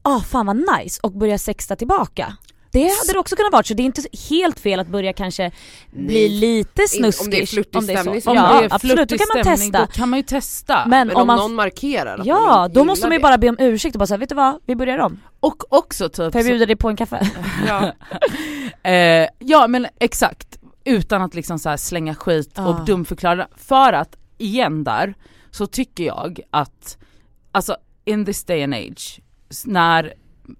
[0.02, 2.38] ah fan vad nice och börjat sexta tillbaka.
[2.74, 5.52] Det hade det också kunnat vara så det är inte helt fel att börja kanske
[5.92, 6.30] bli Nej.
[6.30, 7.26] lite snuskig.
[7.26, 9.80] om det är flörtig stämning så- Om Ja det är absolut, då kan man testa.
[9.80, 10.84] Då kan man ju testa.
[10.88, 13.38] Men, Men om om man, någon markerar att ja man då måste man ju bara
[13.38, 15.20] be om ursäkt och bara säga vet du vad, vi börjar om.
[15.40, 17.20] och också typ Får jag bjuda dig på en kaffe?
[17.20, 17.68] det.
[17.68, 17.94] Ja.
[18.92, 22.68] Eh, ja men exakt, utan att liksom så här slänga skit Ah.
[22.68, 23.48] och dumförklara.
[23.58, 25.14] För att igen där
[25.52, 26.98] så tycker jag att,
[27.52, 29.20] alltså in this day and age,
[29.66, 30.14] när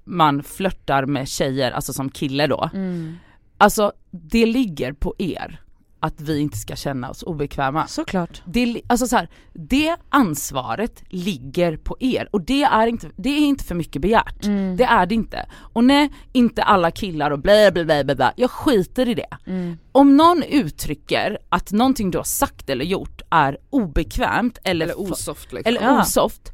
[0.04, 3.16] man flörtar med tjejer, alltså som kille då, Mm.
[3.58, 5.60] alltså det ligger på er
[6.00, 7.88] att vi inte ska känna oss obekväma.
[7.88, 8.42] Såklart.
[8.46, 13.40] Det, alltså så här, det ansvaret ligger på er och det är inte, det är
[13.40, 14.46] inte för mycket begärt.
[14.46, 14.78] Mm.
[14.78, 15.46] Det är det inte.
[15.56, 18.34] Och nej, inte alla killar och blä blä blä blä, blä.
[18.36, 19.38] jag skiter i det.
[19.46, 19.78] Mm.
[19.92, 25.54] Om någon uttrycker att någonting du har sagt eller gjort är obekvämt eller, Eller osoft
[25.54, 25.70] liksom.
[25.70, 26.02] eller Ja.
[26.02, 26.52] osoft,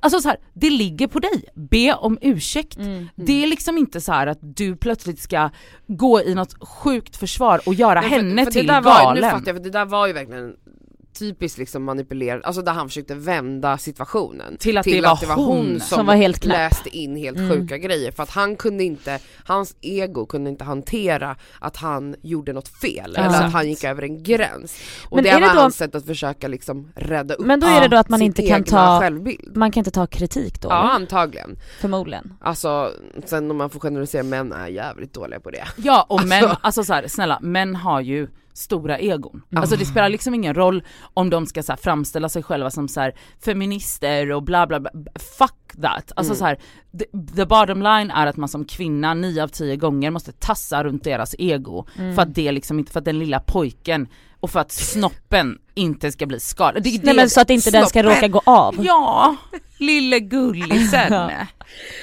[0.00, 1.44] alltså så här, det ligger på dig.
[1.54, 2.76] Be om ursäkt.
[2.76, 3.08] Mm.
[3.14, 5.50] Det är liksom inte så att du plötsligt ska
[5.86, 9.14] gå i något sjukt försvar och göra Men för- henne för det till var, galen.
[9.22, 10.54] Nu fattar jag, för det där var ju verkligen
[11.18, 15.96] typiskt liksom manipulerad, alltså där han försökte vända situationen Till att det var hon som,
[15.96, 16.52] som var helt knäpp.
[16.56, 17.50] läste in helt Mm.
[17.50, 22.52] sjuka grejer för att han kunde inte, hans ego kunde inte hantera att han gjorde
[22.52, 23.44] något fel eller Exakt.
[23.44, 24.80] att han gick över en gräns.
[25.08, 27.60] Och Men det är det var då- hans sätt att försöka liksom rädda upp Men
[27.60, 29.56] då är det då att man inte kan ta, självbild.
[29.56, 30.68] man kan inte ta kritik då?
[30.68, 30.90] Ja eller?
[30.94, 31.56] antagligen.
[31.80, 32.34] Förmodligen.
[32.40, 32.92] Alltså
[33.24, 35.64] sen om man får generalisera, män är jävligt dåliga på det.
[35.76, 39.42] Ja och män, Alltså- alltså så här, snälla, män har ju stora egon.
[39.56, 40.82] Alltså det spelar liksom ingen roll
[41.14, 43.10] om de ska så framställa sig själva som så
[43.44, 44.90] feminister och bla bla bla,
[45.38, 46.12] fuck that.
[46.16, 46.36] Alltså Mm.
[46.38, 46.58] så här,
[46.98, 50.84] the, the bottom line är att man som kvinna nio av tio gånger måste tassa
[50.84, 52.14] runt deras ego Mm.
[52.14, 54.08] för att det liksom inte, för att den lilla pojken
[54.40, 56.82] och för att snoppen inte ska bli skadad.
[56.82, 58.14] Det Nej det- men så att inte den ska Snoppen.
[58.16, 58.74] råka gå av.
[58.84, 59.36] Ja,
[59.78, 61.30] lille gullisen.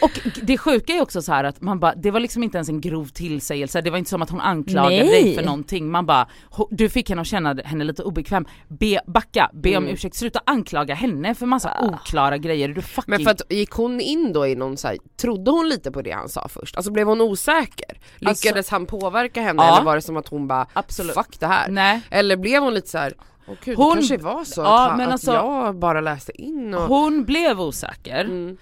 [0.02, 2.70] Och det sjuka är också så här att man bara, det var liksom inte ens
[2.70, 5.24] en grov tillsägelse, det var inte som att hon anklagade Nej.
[5.24, 5.92] dig för någonting.
[5.92, 6.28] Man bara,
[6.70, 8.46] du fick henne att känna henne lite obekväm.
[8.68, 9.94] Be, backa, be om Mm.
[9.94, 11.86] ursäkt, sluta anklaga henne för massa Ah.
[11.86, 12.68] oklara grejer.
[12.68, 13.04] Du fucking...
[13.12, 16.02] Men för att gick hon in då i någon så här, trodde hon lite på
[16.02, 16.76] det han sa först?
[16.76, 17.98] Alltså blev hon osäker?
[18.26, 19.76] Alltså- Lyckades han påverka henne Ja.
[19.76, 21.14] eller var det som att hon bara Absolut.
[21.14, 21.68] fuck det här?
[21.70, 22.02] Nej.
[22.10, 23.14] Eller blev hon lite så här,
[23.48, 26.42] åh gud Hon- det kanske var så Ja, att, men att alltså- jag bara läste
[26.42, 26.82] in och...
[26.82, 28.22] Hon blev osäker.
[28.26, 28.58] Mm.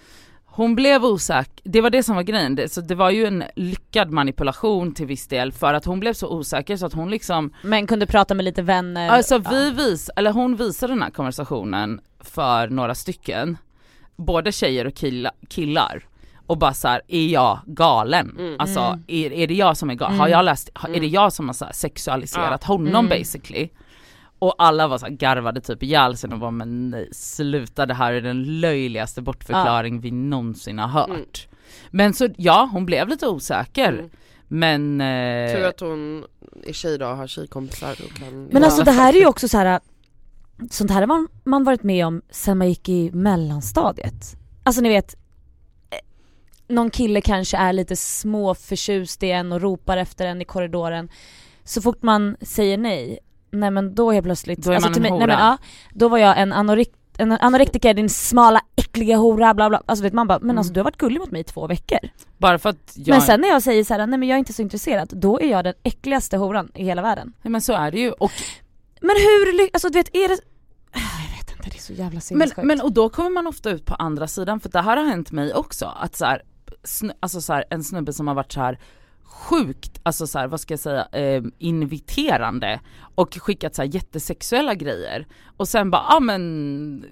[0.46, 2.56] Hon blev osäker, det var det som var grejen.
[2.56, 6.14] Det, så det var ju en lyckad manipulation till viss del för att hon blev
[6.14, 9.10] så osäker så att hon liksom Men kunde prata med lite vänner.
[9.10, 9.50] Alltså Ja.
[9.52, 13.58] vi vis, eller hon visade den här konversationen för några stycken,
[14.16, 16.04] både tjejer och killa, killar.
[16.52, 18.36] Och bara såhär, är jag galen?
[18.40, 18.56] Mm.
[18.60, 19.04] Alltså Mm.
[19.08, 20.18] är, är det jag som är galen?
[20.20, 20.38] Har Mm.
[20.38, 21.10] jag läst, har, är det Mm.
[21.12, 23.10] jag som har så här sexualiserat honom Mm.
[23.10, 23.70] basically?
[24.40, 27.94] Och alla var så här garvade typ ihjäl sig och bara men nej sluta det
[27.94, 31.10] här är den löjligaste bortförklaring vi någonsin har hört.
[31.10, 31.22] Mm.
[31.92, 33.94] Men så ja, hon blev lite osäker.
[33.94, 34.10] Mm.
[34.48, 35.02] Men...
[35.02, 36.24] Eh, Tur att hon
[36.64, 38.44] är tjej då, har tjejkompisar och kan...
[38.46, 38.66] Men Ja.
[38.66, 39.80] alltså det här är ju också så här.
[40.72, 44.36] Sånt här har man, man varit med om sen man gick i mellanstadiet.
[44.64, 45.16] Alltså ni vet,
[46.72, 51.10] någon kille kanske är lite småförtjust i en och ropar efter en i korridoren.
[51.64, 53.20] Så fort man säger nej,
[53.52, 55.40] nej men då är plötsligt, Då är man en till mig, nej, men, hora.
[55.40, 55.58] ja,
[55.94, 59.82] då var jag en, anorik, en anorektiker, din smala äckliga hora bla bla.
[59.86, 60.58] Alltså vet man bara, men Mm.
[60.58, 62.00] alltså du har varit gullig mot mig i två veckor.
[62.38, 63.08] bara för att jag...
[63.14, 65.40] Men sen när jag säger så här, nej men jag är inte så intresserad, då
[65.42, 67.34] är jag den äckligaste horan i hela världen.
[67.42, 68.12] Nej, men så är det ju.
[68.12, 68.32] Och
[69.02, 70.38] Men hur, alltså du vet, är det...
[70.94, 72.64] Jag vet inte, det är så jävla Men, sinnessjukt.
[72.68, 75.32] men och då kommer man ofta ut på andra sidan för det här har hänt
[75.32, 76.42] mig också att så här,
[76.84, 78.80] sn- alltså så här, en snubbe som har varit så här
[79.24, 82.80] sjukt, alltså så här, vad ska jag säga, eh, inviterande
[83.16, 85.28] och skickat så här jättesexuella grejer
[85.58, 87.06] och sen bara, ja ah, men,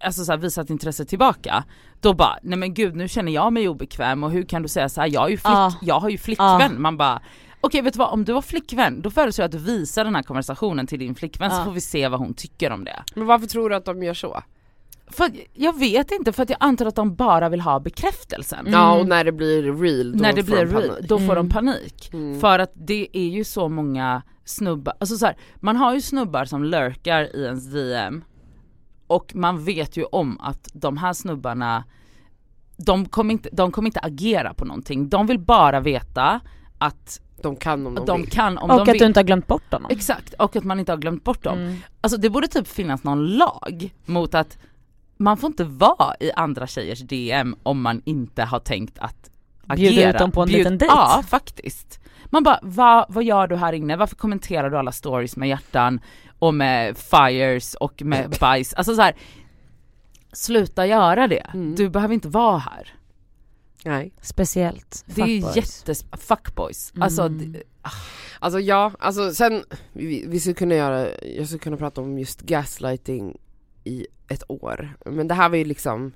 [0.00, 1.64] alltså så här, visat intresse tillbaka.
[2.00, 4.88] Då bara, nej men gud nu känner jag mig obekväm och hur kan du säga
[4.88, 5.72] så här, jag, är ju flick, Ja.
[5.82, 6.60] jag har ju flickvän.
[6.60, 6.68] Ja.
[6.78, 7.22] Man bara,
[7.60, 10.14] okej vet du vad, om du har flickvän då föreslår jag att du visar den
[10.14, 13.02] här konversationen till din flickvän så får vi se vad hon tycker om det.
[13.14, 14.42] Men varför tror du att de gör så?
[15.10, 18.66] För jag vet inte, för att jag antar att de bara vill ha bekräftelsen.
[18.70, 21.08] Ja och när det blir real då När det får blir de real, panik.
[21.08, 21.50] då får de Mm.
[21.50, 22.10] panik.
[22.12, 22.40] Mm.
[22.40, 26.44] För att det är ju så många snubbar, alltså så här, man har ju snubbar
[26.44, 28.24] som lurkar i ens DM
[29.06, 31.84] och man vet ju om att de här snubbarna,
[32.76, 35.08] de kommer inte, de kommer inte agera på någonting.
[35.08, 36.40] De vill bara veta
[36.78, 38.30] att De kan om de, de vill.
[38.30, 38.98] kan om Och de att vill.
[38.98, 39.90] du inte har glömt bort honom.
[39.90, 41.58] Exakt, och att man inte har glömt bort dem.
[41.58, 41.76] Mm.
[42.00, 44.58] Alltså det borde typ finnas någon lag mot att
[45.16, 49.30] man får inte vara i andra tjejers DM om man inte har tänkt att
[49.66, 49.90] agera.
[49.90, 50.94] Bjuda ut dem på en liten dejt.
[50.94, 52.00] Ja faktiskt.
[52.30, 53.96] Man bara, Va, vad gör du här inne?
[53.96, 56.00] Varför kommenterar du alla stories med hjärtan
[56.38, 58.74] och med fires och med bajs?
[58.74, 59.16] Alltså så här,
[60.32, 61.46] sluta göra det.
[61.54, 61.74] Mm.
[61.74, 62.94] Du behöver inte vara här.
[63.84, 64.12] Nej.
[64.20, 65.56] Speciellt Det är fuckboys.
[65.56, 66.04] jättes...
[66.12, 66.92] Fuckboys.
[67.00, 67.52] Alltså, Mm.
[67.52, 67.62] det-
[68.40, 72.40] Alltså ja, alltså sen, vi, vi skulle kunna göra, jag skulle kunna prata om just
[72.42, 73.36] gaslighting
[73.86, 74.96] i ett år.
[75.06, 76.12] Men det här var ju liksom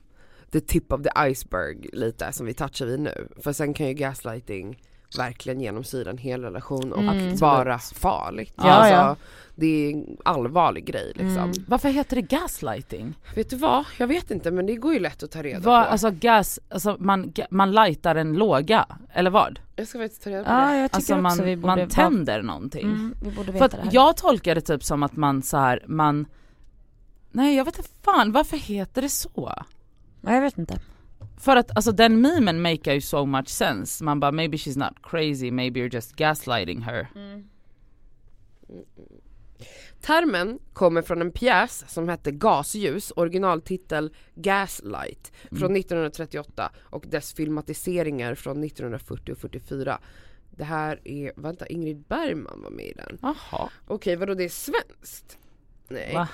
[0.53, 3.29] the tip of the iceberg lite som vi touchar vid nu.
[3.43, 4.83] För sen kan ju gaslighting
[5.17, 7.37] verkligen genomsyra en hel relation och Mm.
[7.37, 8.53] vara farligt.
[8.57, 9.17] Ja, alltså, ja.
[9.55, 11.37] Det är en allvarlig grej liksom.
[11.37, 11.53] Mm.
[11.69, 13.15] varför heter det gaslighting?
[13.35, 13.85] Vet du vad?
[13.99, 15.91] Jag vet inte men det går ju lätt att ta reda Vad, på.
[15.91, 19.61] alltså gas, alltså man, man lightar en låga, eller vad?
[19.77, 20.77] jag ska faktiskt ta reda på Ja det.
[20.79, 22.83] jag tycker Alltså också man, vi borde man vara- tänder någonting.
[22.87, 23.91] Mm, vi borde För veta det här.
[23.93, 26.27] jag tolkar det typ som att man så här, man
[27.31, 29.55] Nej jag vet inte fan, varför heter det så?
[30.21, 30.81] Ja, jag vet inte.
[31.41, 35.03] För att alltså den memen make ju so much sense, man bara maybe she's not
[35.03, 37.09] crazy, maybe you're just gaslighting her.
[40.01, 48.35] Termen kommer från en pjäs som hette Gasljus, originaltitel Gaslight från 1938 och dess filmatiseringar
[48.35, 49.99] från 1940 och 44.
[50.51, 53.19] Det här är, vänta Ingrid Bergman var med i den.
[53.23, 53.71] Jaha.
[53.87, 55.39] Okej vadå det är svenskt?
[55.89, 56.15] Nej.
[56.15, 56.29] Va?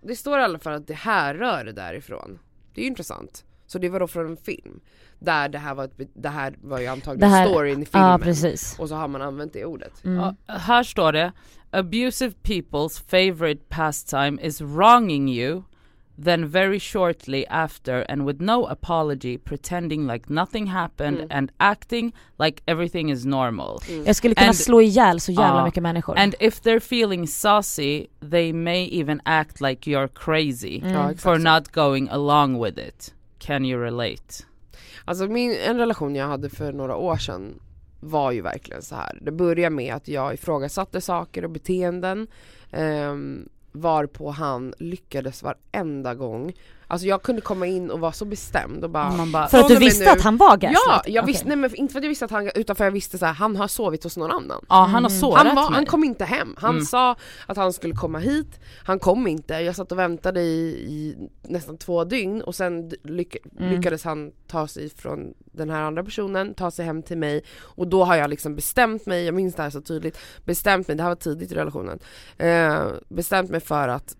[0.00, 2.38] Det står i alla fall att det här rör det därifrån.
[2.74, 3.44] Det är ju intressant.
[3.66, 4.80] Så det var då från en film.
[5.18, 8.10] Där det här var, ett, det här var ju antagligen Det här- storyn i filmen.
[8.10, 8.78] Ja precis.
[8.78, 10.04] Och så har man använt det ordet.
[10.04, 10.16] Mm.
[10.46, 11.32] Ja, här står det
[11.70, 15.62] Abusive people's favorite pastime is wronging you
[16.24, 21.26] then very shortly after and with no apology pretending like nothing happened Mm.
[21.30, 23.78] and acting like everything is normal.
[24.06, 25.64] Jag skulle kunna And- slå ihjäl så jävla Ja.
[25.64, 26.18] mycket människor.
[26.18, 31.16] And if they're feeling saucy they may even act like you're crazy Mm.
[31.16, 33.14] For not going along with it.
[33.38, 34.44] Can you relate?
[35.04, 37.60] Alltså min, en relation jag hade för några år sedan
[38.00, 39.18] var ju verkligen så här.
[39.22, 42.26] Det började med att jag ifrågasatte saker och beteenden
[42.72, 46.52] um, varpå han lyckades varenda gång.
[46.90, 49.76] Alltså jag kunde komma in och vara så bestämd och bara bara, För att du
[49.76, 50.80] visste nu- att han var gaslight?
[50.86, 52.92] Ja, jag visste, nej men inte för att jag visste att han, utan för jag
[52.92, 54.64] visste så här, han har sovit hos någon annan.
[54.68, 55.20] ja han har Mm.
[55.20, 56.84] sårat Han, var, han kom inte hem, han Mm.
[56.84, 57.16] sa
[57.46, 61.78] att han skulle komma hit, han kom inte, jag satt och väntade i, i nästan
[61.78, 63.70] två dygn och sen lyck, Mm.
[63.72, 67.86] lyckades han ta sig från den här andra personen, ta sig hem till mig och
[67.88, 71.02] då har jag liksom bestämt mig, jag minns det här så tydligt, bestämt mig, det
[71.02, 71.98] här var tidigt i relationen,
[72.38, 74.16] eh, bestämt mig för att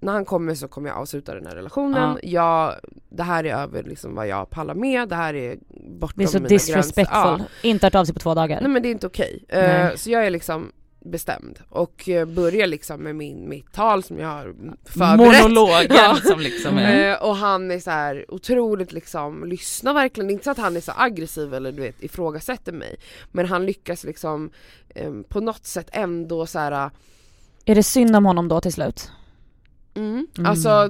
[0.00, 2.74] när han kommer så kommer jag avsluta den här relationen, jag,
[3.08, 5.58] det här är över liksom vad jag pallar med, det här är
[5.90, 6.72] bortom Det är så mina gränser.
[6.72, 7.42] disrespectful.
[7.62, 8.60] Inte hört av sig på två dagar.
[8.60, 9.44] Nej men det är inte okej.
[9.48, 9.60] Nej.
[9.60, 14.18] Eh, så jag är liksom bestämd och eh, börjar liksom med min, mitt tal som
[14.18, 15.42] jag har förberett.
[15.42, 16.16] Monologen Ja.
[16.24, 17.10] som liksom är...
[17.10, 20.80] Eh, och han är så här otroligt liksom, lyssnar verkligen, inte så att han är
[20.80, 22.96] så aggressiv eller du vet ifrågasätter mig
[23.32, 24.50] Men han lyckas liksom
[24.94, 26.90] eh, på något sätt ändå så här.
[27.64, 29.10] Är det synd om honom då till slut?
[29.98, 30.26] Mm.
[30.38, 30.50] Mm.
[30.50, 30.88] Alltså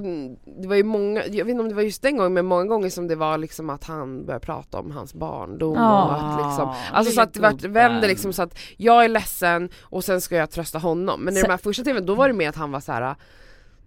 [0.61, 2.65] det var ju många, jag vet inte om det var just den gången men många
[2.65, 6.05] gånger som det var liksom att han började prata om hans barndom Ja.
[6.05, 9.09] och att liksom Ah, Alltså så att det vart, vände liksom så att jag är
[9.09, 12.15] ledsen och sen ska jag trösta honom Men i Så- de här första timmarna då
[12.15, 13.15] var det mer att han var så här.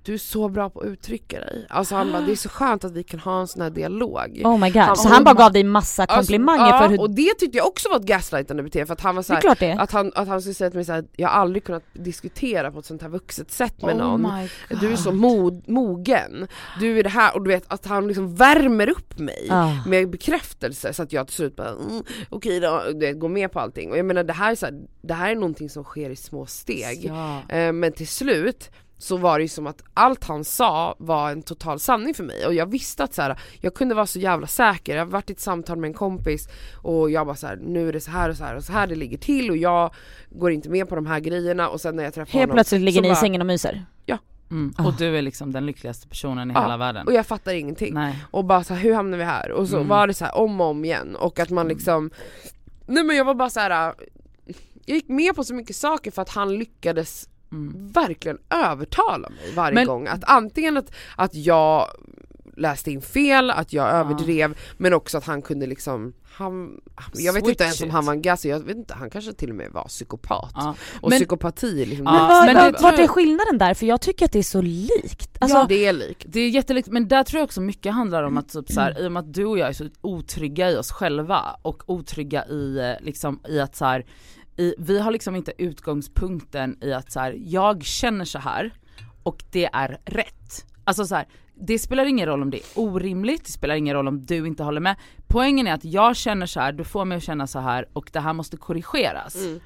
[0.04, 1.66] Du är så bra på att uttrycka dig.
[1.70, 4.40] Alltså han bara, det är så skönt att vi kan ha en sån här dialog.
[4.44, 7.00] Oh my god, Han- så han bara gav dig massa komplimanger Alltså, för ja, hur...
[7.00, 9.48] och det tyckte jag också var ett gaslightande beteende för att han var så Det
[9.48, 9.72] är det.
[9.82, 12.70] att han, att han skulle säga till mig så här, jag har aldrig kunnat diskutera
[12.72, 14.48] på ett sånt här vuxet sätt med Oh någon.
[14.80, 16.46] Du är så mod, mogen,
[16.80, 19.70] du är det här och du vet att han liksom värmer upp mig Ah.
[19.86, 23.52] med bekräftelse så att jag till slut bara mm, okej då, du vet, går med
[23.52, 23.90] på allting.
[23.90, 26.16] Och jag menar det här, är så här, det här är någonting som sker i
[26.16, 27.04] små steg.
[27.04, 27.42] Ja.
[27.56, 28.70] Eh, men till slut
[29.02, 32.46] så var det ju som att allt han sa var en total sanning för mig
[32.46, 35.30] och jag visste att så här, jag kunde vara så jävla säker, jag har varit
[35.30, 36.48] i ett samtal med en kompis
[36.82, 38.72] och jag bara så här, nu är det så här och så här och så
[38.72, 39.94] här det ligger till och jag
[40.30, 42.80] går inte med på de här grejerna och sen när jag träffar Helt honom plötsligt
[42.80, 43.84] ligger ni i bara- sängen och myser.
[44.50, 44.74] Mm.
[44.78, 44.86] Ah.
[44.86, 47.06] Och du är liksom den lyckligaste personen i Ja, hela världen.
[47.06, 47.94] och jag fattar ingenting.
[47.94, 48.24] Nej.
[48.30, 49.50] Och bara så här, hur hamnar vi här?
[49.52, 49.88] Och så Mm.
[49.88, 52.10] var det så här om och om igen och att man liksom
[52.86, 53.94] Nej men jag var bara så här.
[54.86, 57.92] Jag gick med på så mycket saker för att han lyckades Mm.
[57.92, 60.06] verkligen övertala mig varje Men- gång.
[60.06, 61.88] Att antingen att, att jag
[62.56, 66.80] läste in fel, att jag överdrev, men också att han kunde liksom han,
[67.14, 69.50] jag vet inte ens om han var en gas, jag vet inte, han kanske till
[69.50, 70.50] och med var psykopat.
[70.54, 70.74] Ja.
[71.00, 73.74] Och Men- psykopati är liksom Ja, Men, det- vart är skillnaden där?
[73.74, 75.36] För jag tycker att det är så likt.
[75.38, 76.24] Alltså, ja, det är likt.
[76.28, 79.00] Det är jättelikt, men där tror jag också mycket handlar om att typ så här,
[79.00, 82.46] i och med att du och jag är så otrygga i oss själva och otrygga
[82.46, 84.04] i, eh, liksom, i att så här,
[84.56, 88.72] i, vi har liksom inte utgångspunkten i att så här, jag känner så här
[89.22, 90.66] och det är rätt.
[90.84, 94.08] Alltså så här, det spelar ingen roll om det är orimligt, det spelar ingen roll
[94.08, 94.96] om du inte håller med.
[95.26, 98.10] Poängen är att jag känner så här, du får mig att känna så här och
[98.12, 99.36] det här måste korrigeras.
[99.36, 99.60] Mm.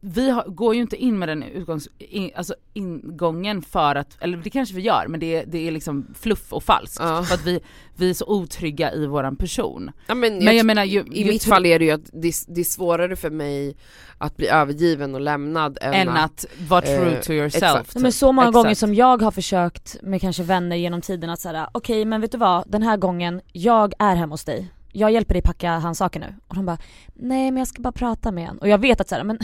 [0.00, 4.38] Vi har, går ju inte in med den utgångs, in, alltså ingången för att, eller
[4.38, 6.96] det kanske vi gör men det är, det är liksom fluff och falskt.
[7.00, 7.22] Ja.
[7.22, 7.60] För att vi,
[7.96, 9.90] vi är så otrygga i våran person.
[10.06, 12.34] Ja, men, Men jag menar ju, I ju mitt fall är det ju att det,
[12.48, 13.76] det är svårare för mig
[14.18, 17.62] att bli övergiven och lämnad än, än att, att vara true eh, to yourself.
[17.62, 17.94] exakt.
[17.94, 18.62] Nej, men så många Exakt.
[18.64, 22.32] gånger som jag har försökt med kanske vänner genom tiden att säga okej men vet
[22.32, 24.72] du vad, den här gången, jag är hemma hos dig.
[24.92, 26.34] Jag hjälper dig packa hans saker nu.
[26.48, 26.78] Och de bara,
[27.14, 28.58] nej men jag ska bara prata med honom.
[28.58, 29.38] Och jag vet att såhär, men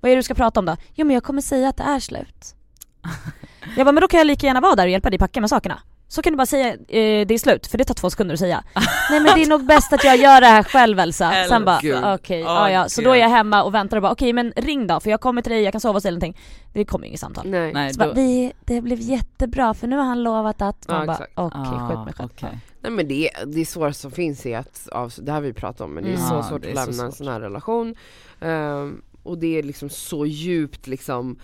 [0.00, 0.76] vad är det du ska prata om då?
[0.94, 2.54] Jo men jag kommer säga att det är slut.
[3.76, 5.50] jag bara, men då kan jag lika gärna vara där och hjälpa dig packa med
[5.50, 5.78] sakerna.
[6.08, 8.38] Så kan du bara säga, eh, det är slut, för det tar två sekunder att
[8.38, 8.64] säga.
[9.10, 11.32] Nej men det är nog bäst att jag gör det här själv Elsa.
[11.48, 12.04] Sen bara, Gud.
[12.04, 12.88] okej, Åh, ja, ja.
[12.88, 15.20] Så då är jag hemma och väntar och bara, okej men ring då för jag
[15.20, 16.42] kommer till dig, jag kan sova hos dig eller någonting.
[16.72, 17.46] Det kommer inget samtal.
[17.48, 17.72] Nej.
[17.72, 20.84] Nej, Så bara, då, vi, det blev jättebra för nu har han lovat att...
[20.88, 21.32] Ja, Man bara, exakt.
[21.34, 22.28] okej, Ah, skjut mig själv.
[22.34, 22.58] okej.
[22.80, 25.52] Nej men det, det är svårt som finns i att, av, det här har vi
[25.52, 26.28] pratat om men det är Mm.
[26.28, 27.94] så Ja, svårt det att är så lämna en sån här relation.
[28.40, 31.38] Ehm, och det är liksom så djupt liksom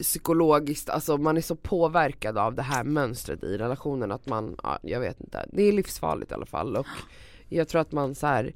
[0.00, 4.78] psykologiskt, alltså man är så påverkad av det här mönstret i relationen att man, ja,
[4.82, 6.86] jag vet inte, det är livsfarligt i alla fall och
[7.48, 8.54] jag tror att man så här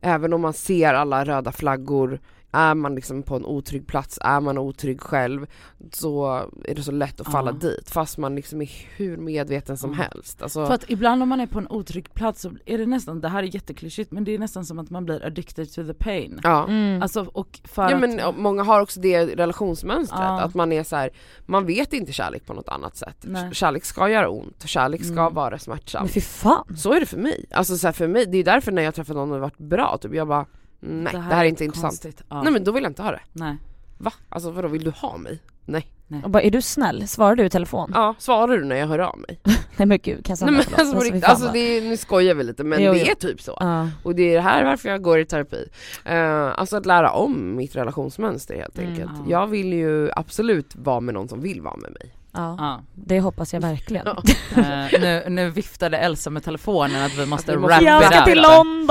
[0.00, 2.20] även om man ser alla röda flaggor
[2.52, 5.46] är man liksom på en otrygg plats, är man otrygg själv
[5.92, 6.26] så
[6.64, 7.68] är det så lätt att falla Ja.
[7.68, 9.96] dit fast man liksom är hur medveten som Ja.
[9.96, 10.42] helst.
[10.42, 13.20] Alltså, För att ibland om man är på en otrygg plats så är det nästan,
[13.20, 15.94] det här är jätteklyschigt men det är nästan som att man blir addicted to the
[15.94, 16.40] pain.
[16.42, 16.66] ja.
[16.68, 17.02] Mm.
[17.02, 20.40] Alltså och för Ja att, men många har också det relationsmönstret, Ja.
[20.40, 21.10] att man är så här,
[21.46, 23.16] man vet inte kärlek på något annat sätt.
[23.20, 23.54] Nej.
[23.54, 25.34] Kärlek ska göra ont, kärlek ska Mm.
[25.34, 26.08] vara Men smärtsam.
[26.08, 26.76] fy fan.
[26.76, 27.44] Så är det för mig.
[27.50, 29.50] Alltså så här, för mig, det är därför när jag träffar någon och det har
[29.50, 30.46] varit bra, typ jag bara
[30.80, 32.06] nej det här, är inte intressant.
[32.28, 32.42] Ja.
[32.42, 33.20] Nej men då vill jag inte ha det.
[33.32, 33.56] Nej.
[33.98, 34.12] Va?
[34.28, 35.38] Alltså vadå vill du ha mig?
[35.64, 35.86] Nej.
[36.24, 37.08] Och bara, är du snäll?
[37.08, 37.90] Svarar du i telefon?
[37.94, 39.40] Ja, svarar du när jag hör av mig?
[39.76, 40.80] Nej men gud, Cassandra Nej men förlåt.
[40.80, 43.06] alltså, fy riktigt, alltså det är, nu skojar vi lite men Jo, det jo.
[43.10, 43.56] är typ så.
[43.60, 43.88] Ja.
[44.02, 45.68] Och det är det här varför jag går i terapi.
[46.04, 48.90] Eh, alltså att lära om mitt relationsmönster helt Mm.
[48.90, 49.10] enkelt.
[49.16, 49.24] Ja.
[49.40, 52.14] Jag vill ju absolut vara med någon som vill vara med mig.
[52.38, 52.80] Ja, Ja.
[52.94, 54.06] det hoppas jag verkligen.
[54.06, 54.22] Ja.
[54.62, 58.24] Eh, nu, nu viftade Elsa med telefonen att vi måste, vi måste wrap Jag ska
[58.24, 58.86] till London!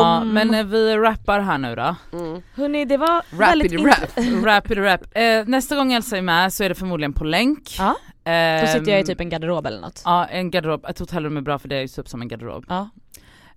[0.00, 1.96] Ja men eh, vi rappar här nu då.
[2.12, 2.42] Mm.
[2.54, 4.16] Hörni det var väldigt Rapid rap.
[4.16, 5.00] int- Rap it rap.
[5.16, 7.74] Eh, nästa gång Elsa är med så är det förmodligen på länk.
[7.78, 7.94] Ja.
[8.60, 10.02] Då sitter jag i Ehm, typ en garderob eller något.
[10.04, 12.64] Ja en garderob, ett hotellrum är bra för det är ju typ som en garderob.
[12.68, 12.88] Ja.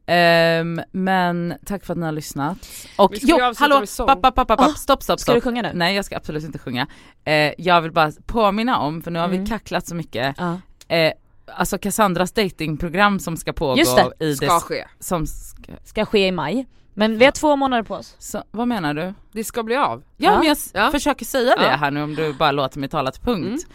[0.10, 2.58] Ehm, men tack för att ni har lyssnat.
[2.97, 5.43] Och jo, hallå, papp, papp, papp, papp, Ah, stopp, stopp, Ska du stopp.
[5.43, 5.72] sjunga nu?
[5.74, 6.88] Nej jag ska absolut inte sjunga.
[7.24, 9.43] Eh, jag vill bara påminna om, för nu har Mm.
[9.43, 10.60] vi kacklat så mycket, Ja.
[10.95, 11.12] eh,
[11.55, 14.26] alltså Cassandras datingprogram som ska pågå Just det.
[14.26, 14.86] i Ska ske.
[14.99, 16.68] som ska, Ska ske i maj.
[16.93, 18.16] Men vi har två månader på oss.
[18.20, 19.14] så, vad menar du?
[19.32, 20.03] Det ska bli av.
[20.18, 20.38] Ja, Ja.
[20.38, 20.91] men jag Ja.
[20.91, 23.68] försöker säga det här nu om du bara låter mig tala till punkt.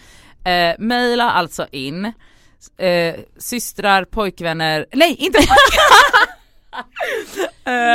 [0.45, 2.12] Eh, maila alltså in,
[2.76, 5.38] eh, systrar, pojkvänner, nej inte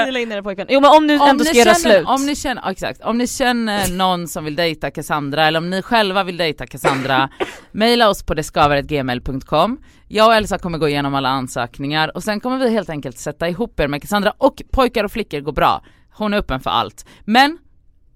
[0.05, 0.67] Ni la in era pojkvän.
[0.69, 2.07] Jo men om du om ändå ni ska göra slut.
[2.07, 5.81] Om ni känner, exakt, om ni känner någon som vill dejta Cassandra eller om ni
[5.81, 7.29] själva vill dejta Cassandra,
[7.71, 9.79] mejla oss på deskaveretgmail.com.
[10.07, 13.49] Jag och Elsa kommer gå igenom alla ansökningar och sen kommer vi helt enkelt sätta
[13.49, 15.83] ihop er med Cassandra och pojkar och flickor går bra.
[16.13, 17.05] Hon är öppen för allt.
[17.25, 17.57] Men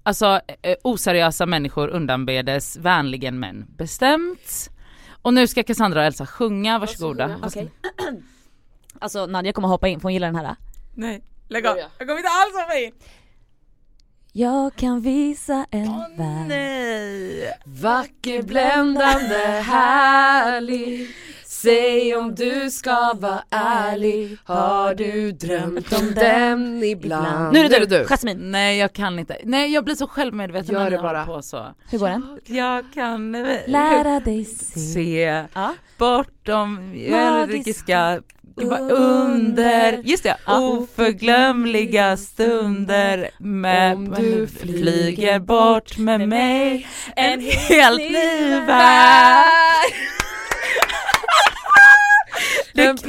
[0.03, 4.69] alltså eh, oseriösa människor undanbedes vänligen men bestämt.
[5.21, 7.39] Och nu ska Cassandra och Elsa sjunga, varsågoda.
[7.43, 7.71] Okej.
[8.99, 10.55] Alltså Nadja kommer hoppa in för hon gillar den här.
[10.95, 11.77] Nej, lägg av.
[11.77, 12.91] Jag kommer inte alls hoppa in.
[14.33, 16.47] Jag kan visa en värld.
[16.47, 17.53] Nej.
[17.65, 21.07] Vacker, bländande, härlig
[21.61, 27.53] Säg om du ska vara ärlig Har du drömt om den ibland?
[27.53, 28.37] Nu är det du, Jasmin.
[28.51, 31.25] Nej jag kan inte, nej jag blir så självmedveten Gör när det bara.
[31.25, 31.65] på så.
[31.89, 32.39] Hur går den?
[32.45, 33.31] Jag kan
[33.67, 34.79] Lära dig se.
[34.79, 35.73] se Ja.
[35.97, 38.21] bortom magiska
[38.55, 38.91] under.
[38.91, 40.59] under, just det, Ja.
[40.59, 49.91] oförglömliga stunder med, Om du flyger bort med mig en helt ny värld.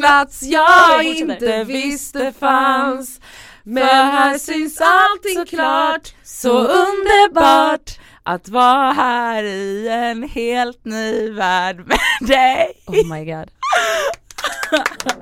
[0.03, 3.21] Plats jag inte visste fanns
[3.63, 11.77] Men här syns allting klart Så underbart att vara här i en helt ny värld
[11.87, 12.73] med dig.
[12.87, 13.51] Oh my god.